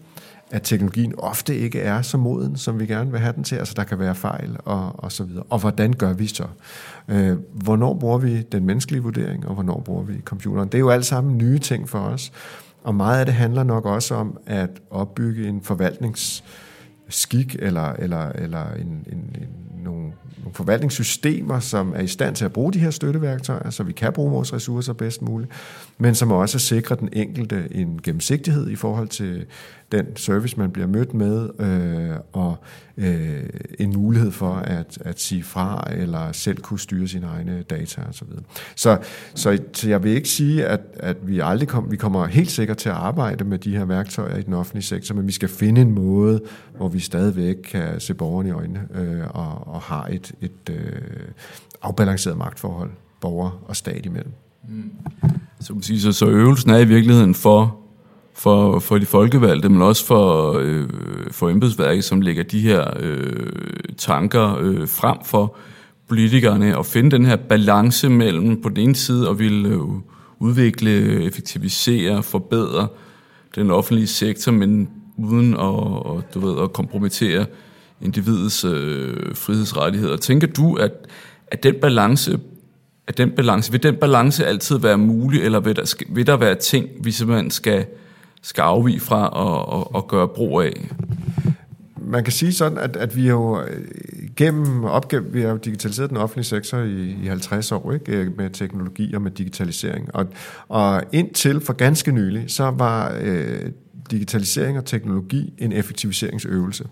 [0.51, 3.55] at teknologien ofte ikke er så moden, som vi gerne vil have den til.
[3.55, 5.43] Altså der kan være fejl og, og så videre.
[5.49, 6.47] Og hvordan gør vi så?
[7.07, 10.69] Øh, hvornår bruger vi den menneskelige vurdering, og hvornår bruger vi computeren?
[10.69, 12.31] Det er jo alt sammen nye ting for os.
[12.83, 18.73] Og meget af det handler nok også om at opbygge en forvaltningsskik eller, eller, eller
[18.73, 22.91] en, en, en, nogle nogle forvaltningssystemer, som er i stand til at bruge de her
[22.91, 25.51] støtteværktøjer, så vi kan bruge vores ressourcer bedst muligt,
[25.97, 29.45] men som også sikrer den enkelte en gennemsigtighed i forhold til
[29.91, 32.57] den service, man bliver mødt med, øh, og
[32.97, 33.43] øh,
[33.79, 38.27] en mulighed for at, at sige fra, eller selv kunne styre sine egne data osv.
[38.75, 38.97] Så,
[39.35, 42.77] så, så jeg vil ikke sige, at, at vi aldrig kom, vi kommer helt sikkert
[42.77, 45.81] til at arbejde med de her værktøjer i den offentlige sektor, men vi skal finde
[45.81, 46.41] en måde,
[46.77, 51.27] hvor vi stadigvæk kan se borgerne i øjnene øh, og, og har et, et øh,
[51.81, 52.89] afbalanceret magtforhold
[53.21, 54.31] borger og stat imellem.
[54.69, 54.91] Mm.
[55.59, 57.77] Så, sige, så, så øvelsen er i virkeligheden for,
[58.33, 60.89] for, for de folkevalgte, men også for, øh,
[61.31, 63.49] for embedsværket, som lægger de her øh,
[63.97, 65.55] tanker øh, frem for
[66.07, 69.81] politikerne, og finde den her balance mellem på den ene side at ville øh,
[70.39, 72.87] udvikle, effektivisere, forbedre
[73.55, 77.45] den offentlige sektor, men uden at, og, du ved, at kompromittere
[78.01, 80.17] individets øh, frihedsrettigheder.
[80.17, 80.91] Tænker du, at,
[81.47, 82.39] at den balance
[83.07, 86.55] at den balance, vil den balance altid være mulig, eller vil der, vil der være
[86.55, 87.85] ting, vi simpelthen skal,
[88.41, 90.91] skal afvige fra og, og, og gøre brug af?
[92.01, 93.81] Man kan sige sådan, at, at vi jo øh,
[94.35, 98.11] gennem opgave, vi har jo digitaliseret den offentlige sektor i, i 50 år, ikke?
[98.11, 100.15] Øh, med teknologi og med digitalisering.
[100.15, 100.25] Og,
[100.67, 103.71] og indtil for ganske nylig, så var øh,
[104.11, 106.85] digitalisering og teknologi en effektiviseringsøvelse.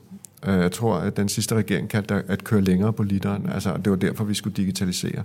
[0.47, 3.49] Øh, jeg tror, at den sidste regering kaldte det at køre længere på literen.
[3.49, 5.24] Altså, det var derfor, vi skulle digitalisere.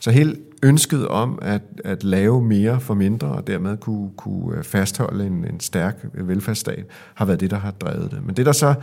[0.00, 4.64] Så helt ønsket om at, at lave mere for mindre, og dermed kunne, kunne øh,
[4.64, 6.84] fastholde en, en stærk velfærdsstat,
[7.14, 8.26] har været det, der har drevet det.
[8.26, 8.74] Men det, der så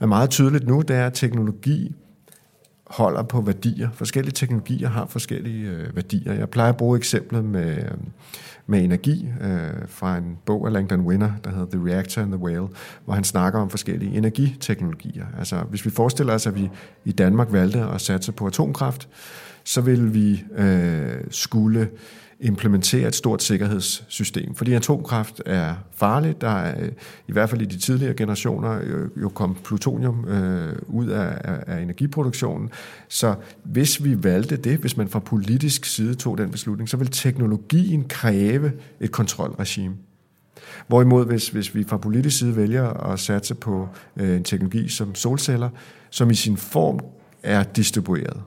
[0.00, 1.94] er meget tydeligt nu, det er, at teknologi
[2.86, 3.88] holder på værdier.
[3.94, 6.32] Forskellige teknologier har forskellige øh, værdier.
[6.32, 7.90] Jeg plejer at bruge eksemplet med, øh,
[8.66, 12.40] med energi øh, fra en bog af Langdon Winner, der hedder The Reactor and the
[12.40, 12.68] Whale,
[13.04, 15.26] hvor han snakker om forskellige energiteknologier.
[15.38, 16.70] Altså hvis vi forestiller os, at vi
[17.04, 19.08] i Danmark valgte at satse på atomkraft,
[19.64, 21.88] så vil vi øh, skulle
[22.42, 24.54] implementere et stort sikkerhedssystem.
[24.54, 26.40] Fordi atomkraft er farligt.
[26.40, 26.92] Der er øh,
[27.28, 28.80] i hvert fald i de tidligere generationer
[29.16, 32.70] jo kom plutonium øh, ud af, af energiproduktionen.
[33.08, 33.34] Så
[33.64, 38.04] hvis vi valgte det, hvis man fra politisk side tog den beslutning, så vil teknologien
[38.08, 39.94] kræve et kontrolregime.
[40.88, 45.14] Hvorimod, hvis, hvis vi fra politisk side vælger at satse på øh, en teknologi som
[45.14, 45.68] solceller,
[46.10, 47.00] som i sin form
[47.42, 48.42] er distribueret,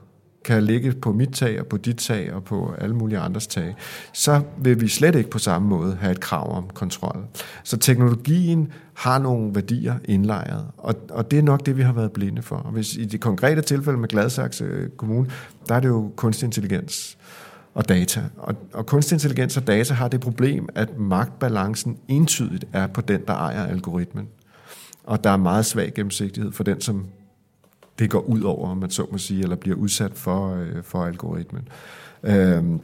[0.46, 3.74] kan ligge på mit tag og på dit tag og på alle mulige andres tag,
[4.12, 7.24] så vil vi slet ikke på samme måde have et krav om kontrol.
[7.64, 12.12] Så teknologien har nogle værdier indlejret, og, og det er nok det, vi har været
[12.12, 12.56] blinde for.
[12.56, 15.30] Og hvis i det konkrete tilfælde med Gladsaxe øh, Kommune,
[15.68, 17.18] der er det jo kunstig intelligens
[17.74, 18.22] og data.
[18.36, 23.20] Og, og kunstig intelligens og data har det problem, at magtbalancen entydigt er på den,
[23.26, 24.28] der ejer algoritmen.
[25.04, 27.06] Og der er meget svag gennemsigtighed for den, som
[27.98, 31.04] det går ud over, om man så må sige, eller bliver udsat for, øh, for
[31.04, 31.68] algoritmen.
[32.22, 32.80] Øhm,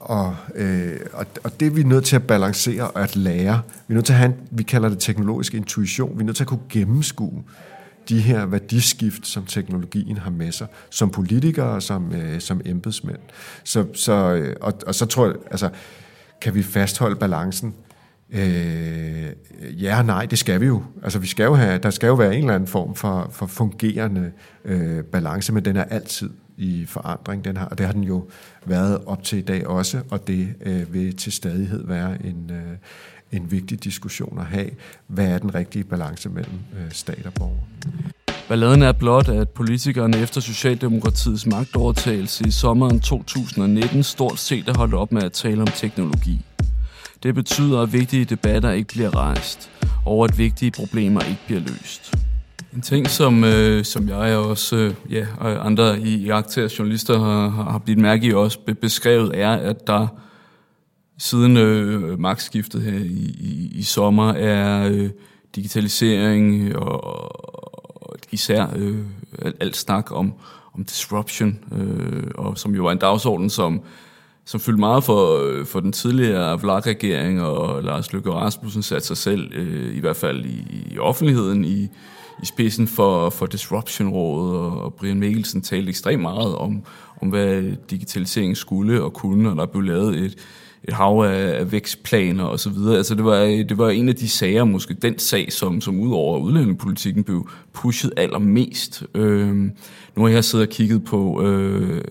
[0.00, 3.62] og, øh, og, og det er vi nødt til at balancere og at lære.
[3.88, 6.18] Vi er nødt til at have, en, vi kalder det teknologisk intuition.
[6.18, 7.44] Vi er nødt til at kunne gennemskue
[8.08, 13.18] de her værdiskift, som teknologien har med sig, som politikere og som, øh, som embedsmænd.
[13.64, 15.70] Så, så, øh, og, og så tror jeg, altså,
[16.40, 17.74] kan vi fastholde balancen
[18.30, 19.32] Øh,
[19.82, 20.82] ja og nej, det skal vi jo.
[21.02, 23.46] Altså, vi skal jo have, der skal jo være en eller anden form for, for
[23.46, 24.32] fungerende
[24.64, 28.28] øh, balance, men den er altid i forandring, den har, og det har den jo
[28.64, 32.76] været op til i dag også, og det øh, vil til stadighed være en, øh,
[33.32, 34.70] en vigtig diskussion at have.
[35.06, 37.60] Hvad er den rigtige balance mellem øh, stat og borger?
[38.48, 44.94] Balladen er blot, at politikerne efter Socialdemokratiets magtovertagelse i sommeren 2019 stort set er holdt
[44.94, 46.44] op med at tale om teknologi.
[47.22, 49.70] Det betyder, at vigtige debatter ikke bliver rejst,
[50.06, 52.14] og at vigtige problemer ikke bliver løst.
[52.74, 56.30] En ting, som, øh, som jeg og også øh, ja, og andre i, i
[56.78, 60.06] journalister har, har blivet mærke i også beskrevet, er, at der
[61.18, 65.10] siden øh, magtskiftet her i, i, i sommer er øh,
[65.54, 67.04] digitalisering og,
[68.02, 68.98] og især øh,
[69.60, 70.32] alt snak om,
[70.74, 73.80] om disruption, øh, og som jo var en dagsorden, som
[74.46, 79.16] som fyldte meget for, øh, for den tidligere VLAG-regering, og Lars Løkke Rasmussen satte sig
[79.16, 81.88] selv, øh, i hvert fald i, i offentligheden, i,
[82.42, 86.82] i spidsen for, for Disruption-rådet, og, og Brian Mikkelsen talte ekstremt meget om,
[87.22, 90.36] om, hvad digitalisering skulle og kunne, og der blev lavet et,
[90.84, 92.96] et hav af, af vækstplaner og så videre.
[92.96, 96.12] Altså det var, det var en af de sager, måske den sag, som, som ud
[96.12, 99.04] over udlændingepolitikken blev pushet allermest.
[99.14, 99.56] Øh,
[100.16, 101.42] nu har jeg siddet og kigget på...
[101.42, 102.04] Øh,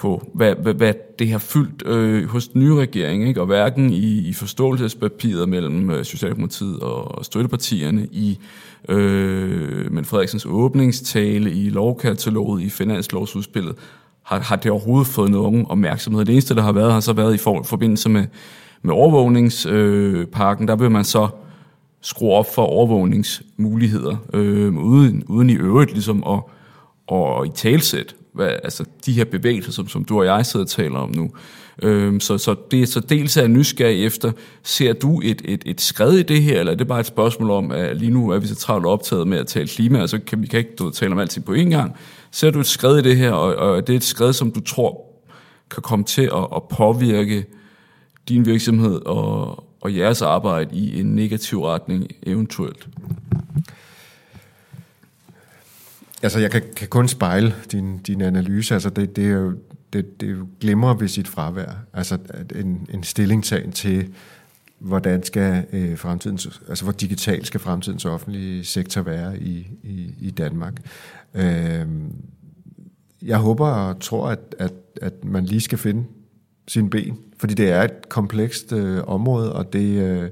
[0.00, 3.40] på, hvad, hvad, hvad det har fyldt øh, hos den nye regering, ikke?
[3.40, 8.38] og hverken i, i forståelsespapiret mellem øh, Socialdemokratiet og, og støttepartierne, i
[8.88, 13.74] øh, men Frederiksens åbningstale, i lovkataloget, i finanslovsudspillet,
[14.22, 16.24] har, har det overhovedet fået nogen opmærksomhed.
[16.24, 18.26] Det eneste, der har været, har så været i for, forbindelse med,
[18.82, 20.64] med overvågningspakken.
[20.64, 21.28] Øh, der vil man så
[22.00, 26.42] skrue op for overvågningsmuligheder, øh, uden, uden i øvrigt ligesom at,
[27.16, 30.70] at i talsæt hvad, altså de her bevægelser, som, som du og jeg sidder og
[30.70, 31.30] taler om nu.
[31.82, 35.80] Øhm, så, så det er så dels er nysgerrig efter, ser du et, et, et
[35.80, 38.38] skred i det her, eller er det bare et spørgsmål om, at lige nu er
[38.38, 40.90] vi så travlt optaget med at tale klima, og så kan vi kan ikke du,
[40.90, 41.96] tale om alting på én gang.
[42.30, 44.60] Ser du et skred i det her, og, og det er et skred, som du
[44.60, 45.04] tror
[45.70, 47.44] kan komme til at, at påvirke
[48.28, 52.88] din virksomhed og, og jeres arbejde i en negativ retning eventuelt?
[56.22, 58.74] Altså, jeg kan, kan kun spejle din, din analyse.
[58.74, 59.54] Altså, det, det, er jo,
[59.92, 61.84] det, det glemmer ved sit fravær.
[61.92, 62.18] Altså,
[62.54, 64.08] en, en stillingtagen til,
[64.78, 70.30] hvordan skal øh, fremtidens, altså hvor digital skal fremtidens offentlige sektor være i, i, i
[70.30, 70.74] Danmark.
[71.34, 71.86] Øh,
[73.22, 76.04] jeg håber og tror, at, at, at man lige skal finde
[76.68, 80.30] sin ben, fordi det er et komplekst øh, område, og det, øh,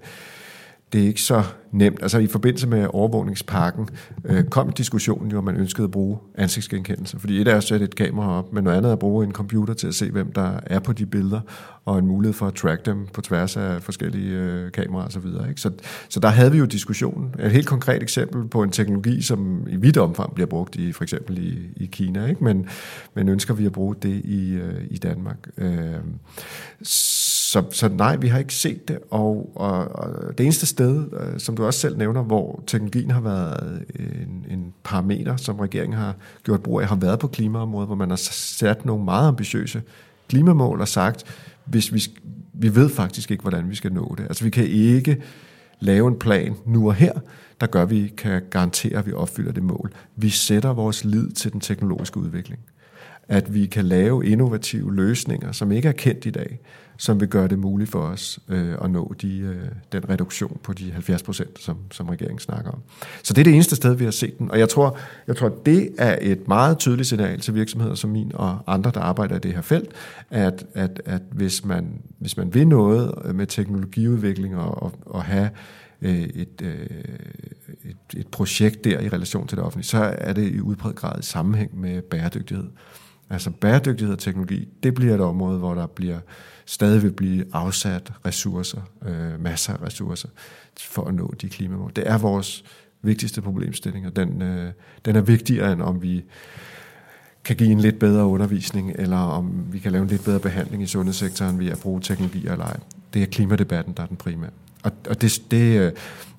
[0.93, 2.03] det er ikke så nemt.
[2.03, 3.89] Altså i forbindelse med overvågningsparken
[4.25, 7.19] øh, kom diskussionen jo, om man ønskede at bruge ansigtsgenkendelse.
[7.19, 9.33] Fordi et er at sætte et kamera op, men noget andet er at bruge en
[9.33, 11.41] computer til at se, hvem der er på de billeder,
[11.85, 15.23] og en mulighed for at track dem på tværs af forskellige øh, kameraer osv.
[15.23, 15.71] Så, så,
[16.09, 17.35] så der havde vi jo diskussionen.
[17.39, 21.03] Et helt konkret eksempel på en teknologi, som i vidt omfang bliver brugt i for
[21.03, 22.45] eksempel i, i Kina, ikke?
[22.45, 22.69] Men,
[23.15, 25.49] men ønsker vi at bruge det i, øh, i Danmark.
[25.59, 25.95] Øh,
[27.49, 31.41] så, så nej, vi har ikke set det, og, og, og det eneste sted, øh,
[31.41, 35.99] som du også selv nævner, hvor teknologien har været øh, en, en parameter, som regeringen
[35.99, 39.83] har gjort brug af, har været på klimaområdet, hvor man har sat nogle meget ambitiøse
[40.29, 41.25] klimamål og sagt,
[41.65, 42.03] hvis vi,
[42.53, 44.25] vi ved faktisk ikke, hvordan vi skal nå det.
[44.25, 45.23] Altså vi kan ikke
[45.81, 47.13] lave en plan nu og her,
[47.61, 49.93] der gør, at vi kan garantere, at vi opfylder det mål.
[50.17, 52.61] Vi sætter vores lid til den teknologiske udvikling.
[53.29, 56.61] At vi kan lave innovative løsninger, som ikke er kendt i dag,
[56.99, 59.57] som vil gøre det muligt for os øh, at nå de, øh,
[59.93, 62.79] den reduktion på de 70 procent, som, som regeringen snakker om.
[63.23, 64.51] Så det er det eneste sted, vi har set den.
[64.51, 68.33] Og jeg tror, jeg tror, det er et meget tydeligt signal til virksomheder som min
[68.35, 69.91] og andre, der arbejder i det her felt,
[70.31, 75.51] at, at, at hvis, man, hvis man vil noget med teknologiudvikling og, og, og have
[76.03, 76.87] øh, et, øh,
[77.85, 81.21] et, et projekt der i relation til det offentlige, så er det i udbredt grad
[81.21, 82.67] i sammenhæng med bæredygtighed.
[83.31, 86.19] Altså bæredygtighed og teknologi, det bliver et område, hvor der bliver
[86.67, 90.29] stadig vil blive afsat ressourcer, øh, masser af ressourcer,
[90.81, 91.93] for at nå de klimamål.
[91.97, 92.65] Det er vores
[93.03, 94.73] vigtigste problemstilling, og den, øh,
[95.05, 96.25] den er vigtigere, end om vi
[97.45, 100.83] kan give en lidt bedre undervisning, eller om vi kan lave en lidt bedre behandling
[100.83, 102.81] i sundhedssektoren ved at bruge teknologi eller ej.
[103.15, 104.51] Det er klimadebatten, der er den primære.
[104.83, 105.93] Og, og det, det, øh,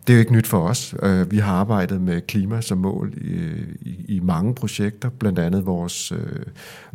[0.07, 0.95] det er jo ikke nyt for os.
[1.03, 3.35] Øh, vi har arbejdet med klima som mål i,
[3.81, 6.19] i, i mange projekter, blandt andet vores, øh,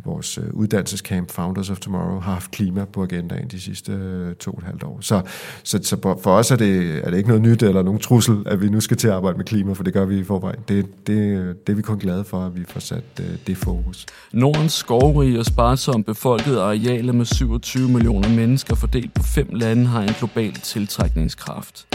[0.05, 4.57] vores øh, uddannelsescamp Founders of Tomorrow har haft klima på agendaen de sidste to og
[4.57, 4.97] et halvt år.
[5.01, 5.21] Så,
[5.63, 8.61] så, så for os er det, er det ikke noget nyt eller nogen trussel, at
[8.61, 10.59] vi nu skal til at arbejde med klima, for det gør vi i forvejen.
[10.67, 14.05] Det, det, det er vi kun glade for, at vi får sat det fokus.
[14.33, 20.01] Nordens skovrige og sparsomt befolkede arealer med 27 millioner mennesker fordelt på fem lande har
[20.01, 21.87] en global tiltrækningskraft.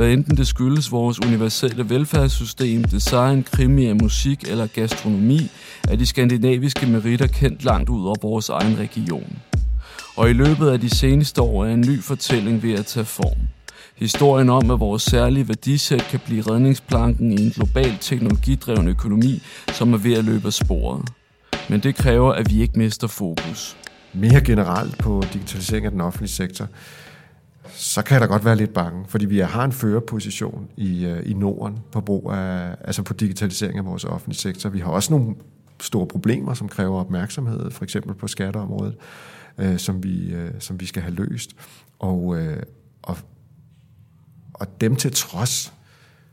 [0.00, 5.50] Hvad enten det skyldes vores universelle velfærdssystem, design, krimi, musik eller gastronomi,
[5.88, 9.38] er de skandinaviske meritter kendt langt ud over vores egen region.
[10.16, 13.38] Og i løbet af de seneste år er en ny fortælling ved at tage form.
[13.96, 19.42] Historien om, at vores særlige værdisæt kan blive redningsplanken i en global teknologidreven økonomi,
[19.72, 21.08] som er ved at løbe af sporet.
[21.68, 23.76] Men det kræver, at vi ikke mister fokus.
[24.12, 26.68] Mere generelt på digitalisering af den offentlige sektor,
[27.72, 31.30] så kan jeg da godt være lidt bange, fordi vi har en førerposition i, øh,
[31.30, 34.70] i Norden på brug af, altså på digitalisering af vores offentlige sektor.
[34.70, 35.34] Vi har også nogle
[35.80, 38.96] store problemer, som kræver opmærksomhed, for eksempel på skatteområdet,
[39.58, 41.56] øh, som, vi, øh, som vi skal have løst.
[41.98, 42.62] Og, øh,
[43.02, 43.16] og,
[44.54, 45.72] og dem til trods,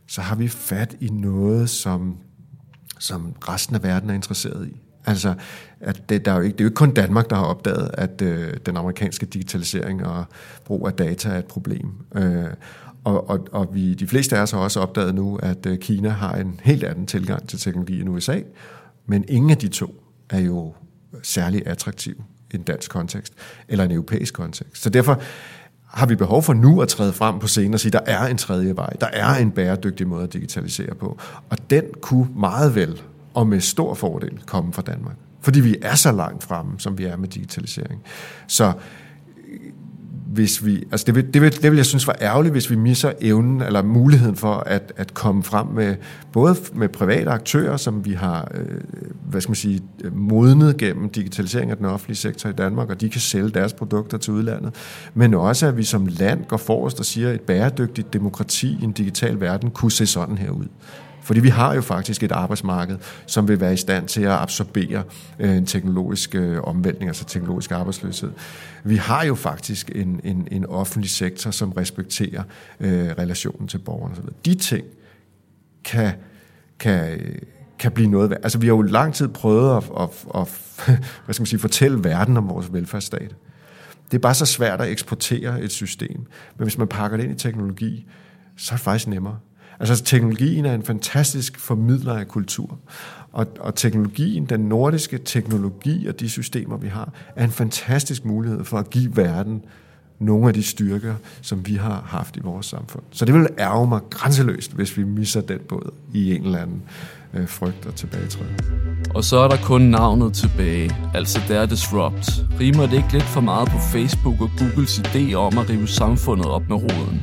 [0.07, 2.17] så har vi fat i noget, som,
[2.99, 4.86] som resten af verden er interesseret i.
[5.07, 5.33] Altså,
[5.81, 7.91] at det, der er jo ikke, det er jo ikke kun Danmark, der har opdaget,
[7.93, 10.25] at øh, den amerikanske digitalisering og
[10.65, 11.91] brug af data er et problem.
[12.15, 12.45] Øh,
[13.03, 16.09] og, og, og vi, de fleste af os har også opdaget nu, at øh, Kina
[16.09, 18.39] har en helt anden tilgang til teknologi end USA,
[19.05, 20.73] men ingen af de to er jo
[21.23, 23.33] særlig attraktiv i en dansk kontekst,
[23.67, 24.83] eller en europæisk kontekst.
[24.83, 25.21] Så derfor
[25.85, 28.37] har vi behov for nu at træde frem på scenen og sige, der er en
[28.37, 31.19] tredje vej, der er en bæredygtig måde at digitalisere på.
[31.49, 33.01] Og den kunne meget vel
[33.37, 35.15] og med stor fordel komme fra Danmark.
[35.41, 38.01] Fordi vi er så langt fremme, som vi er med digitalisering.
[38.47, 38.73] Så øh,
[40.27, 42.75] hvis vi, altså det, vil, det, vil, det vil jeg synes var ærgerligt, hvis vi
[42.75, 45.95] misser evnen eller muligheden for at, at komme frem med
[46.33, 48.81] både med private aktører, som vi har øh,
[49.29, 49.81] hvad skal man sige,
[50.11, 54.17] modnet gennem digitalisering af den offentlige sektor i Danmark, og de kan sælge deres produkter
[54.17, 54.75] til udlandet,
[55.13, 58.83] men også at vi som land går forrest og siger, at et bæredygtigt demokrati i
[58.83, 60.67] en digital verden kunne se sådan her ud.
[61.27, 65.03] Fordi vi har jo faktisk et arbejdsmarked, som vil være i stand til at absorbere
[65.39, 68.31] øh, en teknologisk øh, omvæltning, altså teknologisk arbejdsløshed.
[68.83, 72.43] Vi har jo faktisk en, en, en offentlig sektor, som respekterer
[72.79, 74.15] øh, relationen til borgerne.
[74.45, 74.85] De ting
[75.83, 76.11] kan,
[76.79, 77.19] kan,
[77.79, 78.39] kan blive noget værd.
[78.43, 80.47] Altså vi har jo lang tid prøvet at, at, at
[81.25, 83.35] hvad skal man sige, fortælle verden om vores velfærdsstat.
[84.11, 86.25] Det er bare så svært at eksportere et system.
[86.57, 88.05] Men hvis man pakker det ind i teknologi,
[88.57, 89.37] så er det faktisk nemmere.
[89.79, 92.79] Altså teknologien er en fantastisk formidler af kultur.
[93.31, 98.63] Og, og teknologien, den nordiske teknologi og de systemer, vi har, er en fantastisk mulighed
[98.63, 99.61] for at give verden
[100.19, 103.03] nogle af de styrker, som vi har haft i vores samfund.
[103.11, 106.81] Så det vil ærge mig grænseløst, hvis vi misser den båd i en eller anden
[107.33, 108.55] øh, frygt og tilbagetræden.
[109.15, 112.29] Og så er der kun navnet tilbage, altså der er Disrupt.
[112.59, 116.45] Rimer det ikke lidt for meget på Facebook og Googles idé om at rive samfundet
[116.45, 117.21] op med roden?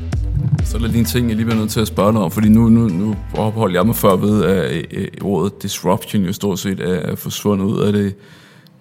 [0.64, 2.30] Så er der lige en ting, jeg lige bliver nødt til at spørge dig om,
[2.30, 6.80] fordi nu, nu, nu opholder jeg mig før ved, at ordet disruption jo stort set
[6.80, 8.14] er forsvundet ud af det,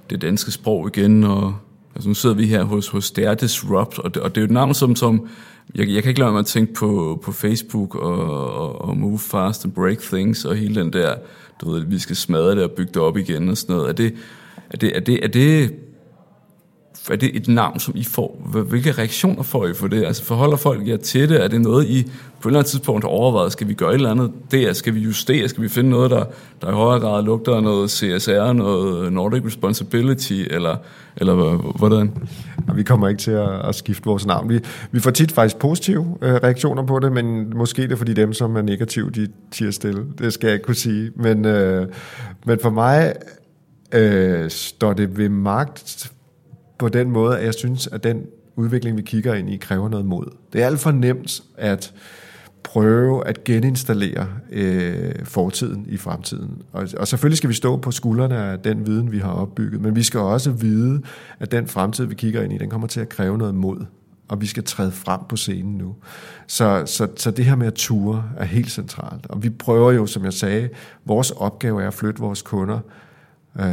[0.10, 1.56] det danske sprog igen, og
[1.96, 4.46] altså nu sidder vi her hos, hos Der Disrupt, og det, og det er jo
[4.46, 5.28] et navn, som, som
[5.76, 9.20] jeg, jeg kan ikke lade mig at tænke på, på Facebook og, og, og Move
[9.20, 11.16] Fast and Break Things, og hele den der,
[11.62, 13.90] du ved, vi skal smadre det og bygge det op igen og sådan noget.
[13.90, 14.14] Er det,
[14.70, 15.72] er det, er det, er det
[17.12, 18.50] er det et navn, som I får?
[18.70, 20.06] Hvilke reaktioner får I for det?
[20.06, 21.44] Altså forholder folk jer til det?
[21.44, 23.52] Er det noget, I på et eller andet tidspunkt har overvejet?
[23.52, 24.74] Skal vi gøre et eller andet der?
[24.74, 25.50] Skal vi justere?
[25.50, 26.26] Skal vi finde noget, der,
[26.62, 30.76] der i højere grad lugter noget CSR, noget Nordic Responsibility, eller,
[31.18, 31.34] eller
[31.78, 32.12] hvordan?
[32.68, 34.50] Ja, vi kommer ikke til at, at skifte vores navn.
[34.50, 34.60] Vi,
[34.92, 38.56] vi får tit faktisk positive øh, reaktioner på det, men måske er fordi dem, som
[38.56, 40.06] er negative, de tiger stille.
[40.18, 41.12] Det skal jeg ikke kunne sige.
[41.16, 41.88] Men, øh,
[42.46, 43.14] men for mig
[43.94, 46.13] øh, står det ved magt
[46.84, 48.26] på den måde, at jeg synes, at den
[48.56, 50.26] udvikling, vi kigger ind i, kræver noget mod.
[50.54, 51.94] Det er alt for nemt at
[52.64, 56.62] prøve at geninstallere øh, fortiden i fremtiden.
[56.72, 59.96] Og, og selvfølgelig skal vi stå på skuldrene af den viden, vi har opbygget, men
[59.96, 61.02] vi skal også vide,
[61.40, 63.86] at den fremtid, vi kigger ind i, den kommer til at kræve noget mod
[64.28, 65.96] og vi skal træde frem på scenen nu.
[66.48, 69.26] Så, så, så det her med at ture er helt centralt.
[69.30, 70.70] Og vi prøver jo, som jeg sagde,
[71.06, 72.80] vores opgave er at flytte vores kunder
[73.60, 73.66] øh,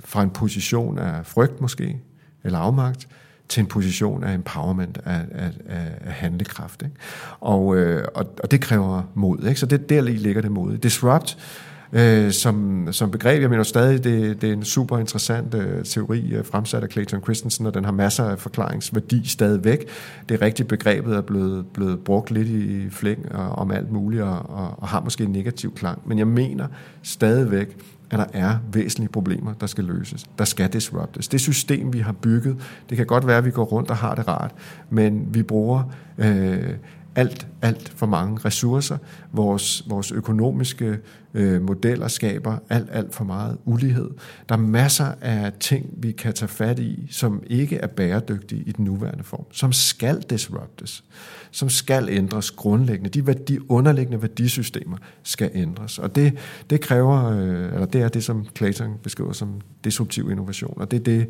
[0.00, 2.00] fra en position af frygt måske,
[2.44, 3.08] eller afmagt,
[3.48, 6.82] til en position af empowerment, af, af, af, af handlekraft.
[6.82, 6.94] Ikke?
[7.40, 9.46] Og, øh, og, og det kræver mod.
[9.48, 9.60] Ikke?
[9.60, 10.78] Så det, der ligger det mod.
[10.78, 11.38] Disrupt
[11.92, 16.32] øh, som, som begreb, jeg mener stadig, det, det er en super interessant øh, teori
[16.32, 19.88] øh, fremsat af Clayton Christensen, og den har masser af forklaringsværdi stadigvæk.
[20.28, 24.22] Det er rigtigt, begrebet er blevet, blevet brugt lidt i flæng og, om alt muligt,
[24.22, 26.02] og, og, og har måske en negativ klang.
[26.06, 26.66] Men jeg mener
[27.02, 27.76] stadigvæk,
[28.10, 30.24] at der er væsentlige problemer, der skal løses.
[30.38, 31.28] Der skal disruptes.
[31.28, 32.56] Det system, vi har bygget,
[32.90, 34.54] det kan godt være, at vi går rundt og har det rart,
[34.90, 35.82] men vi bruger
[36.18, 36.70] øh,
[37.14, 38.98] alt, alt for mange ressourcer.
[39.32, 40.98] Vores, vores økonomiske
[41.34, 44.10] øh, modeller skaber alt, alt for meget ulighed.
[44.48, 48.72] Der er masser af ting, vi kan tage fat i, som ikke er bæredygtige i
[48.72, 51.04] den nuværende form, som skal disruptes,
[51.50, 53.10] som skal ændres grundlæggende.
[53.10, 56.38] De, værdi, underliggende værdisystemer skal ændres, og det,
[56.70, 61.00] det kræver, øh, eller det er det, som Clayton beskriver som disruptiv innovation, og det
[61.00, 61.28] er det,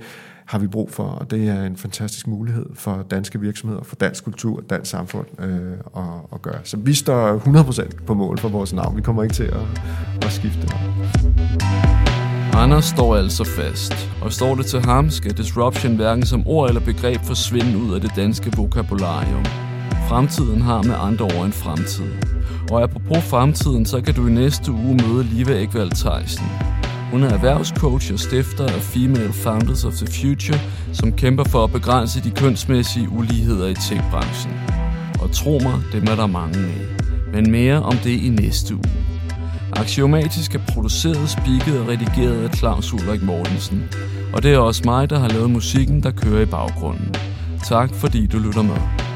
[0.53, 4.24] har vi brug for, og det er en fantastisk mulighed for danske virksomheder, for dansk
[4.24, 6.59] kultur og dansk samfund øh, at, at gøre.
[6.64, 8.96] Så vi står 100% på mål for vores navn.
[8.96, 9.82] Vi kommer ikke til at,
[10.22, 10.74] at skifte det.
[12.55, 16.80] Anders står altså fast, og står det til ham, skal disruption hverken som ord eller
[16.80, 19.44] begreb forsvinde ud af det danske vokabularium.
[20.09, 22.12] Fremtiden har med andre ord en fremtid.
[22.70, 26.46] Og apropos fremtiden, så kan du i næste uge møde Liva Ekvald Theisen.
[27.12, 30.60] Hun er erhvervscoach og stifter af Female Founders of the Future,
[30.92, 34.52] som kæmper for at begrænse de kønsmæssige uligheder i tech-branchen.
[35.22, 36.80] Og tro mig, det er der mange af.
[37.32, 38.92] Men mere om det i næste uge.
[39.72, 43.82] Axiomatisk er produceret, spikket og redigeret af Claus Ulrik Mortensen.
[44.32, 47.14] Og det er også mig, der har lavet musikken, der kører i baggrunden.
[47.64, 49.11] Tak fordi du lytter med.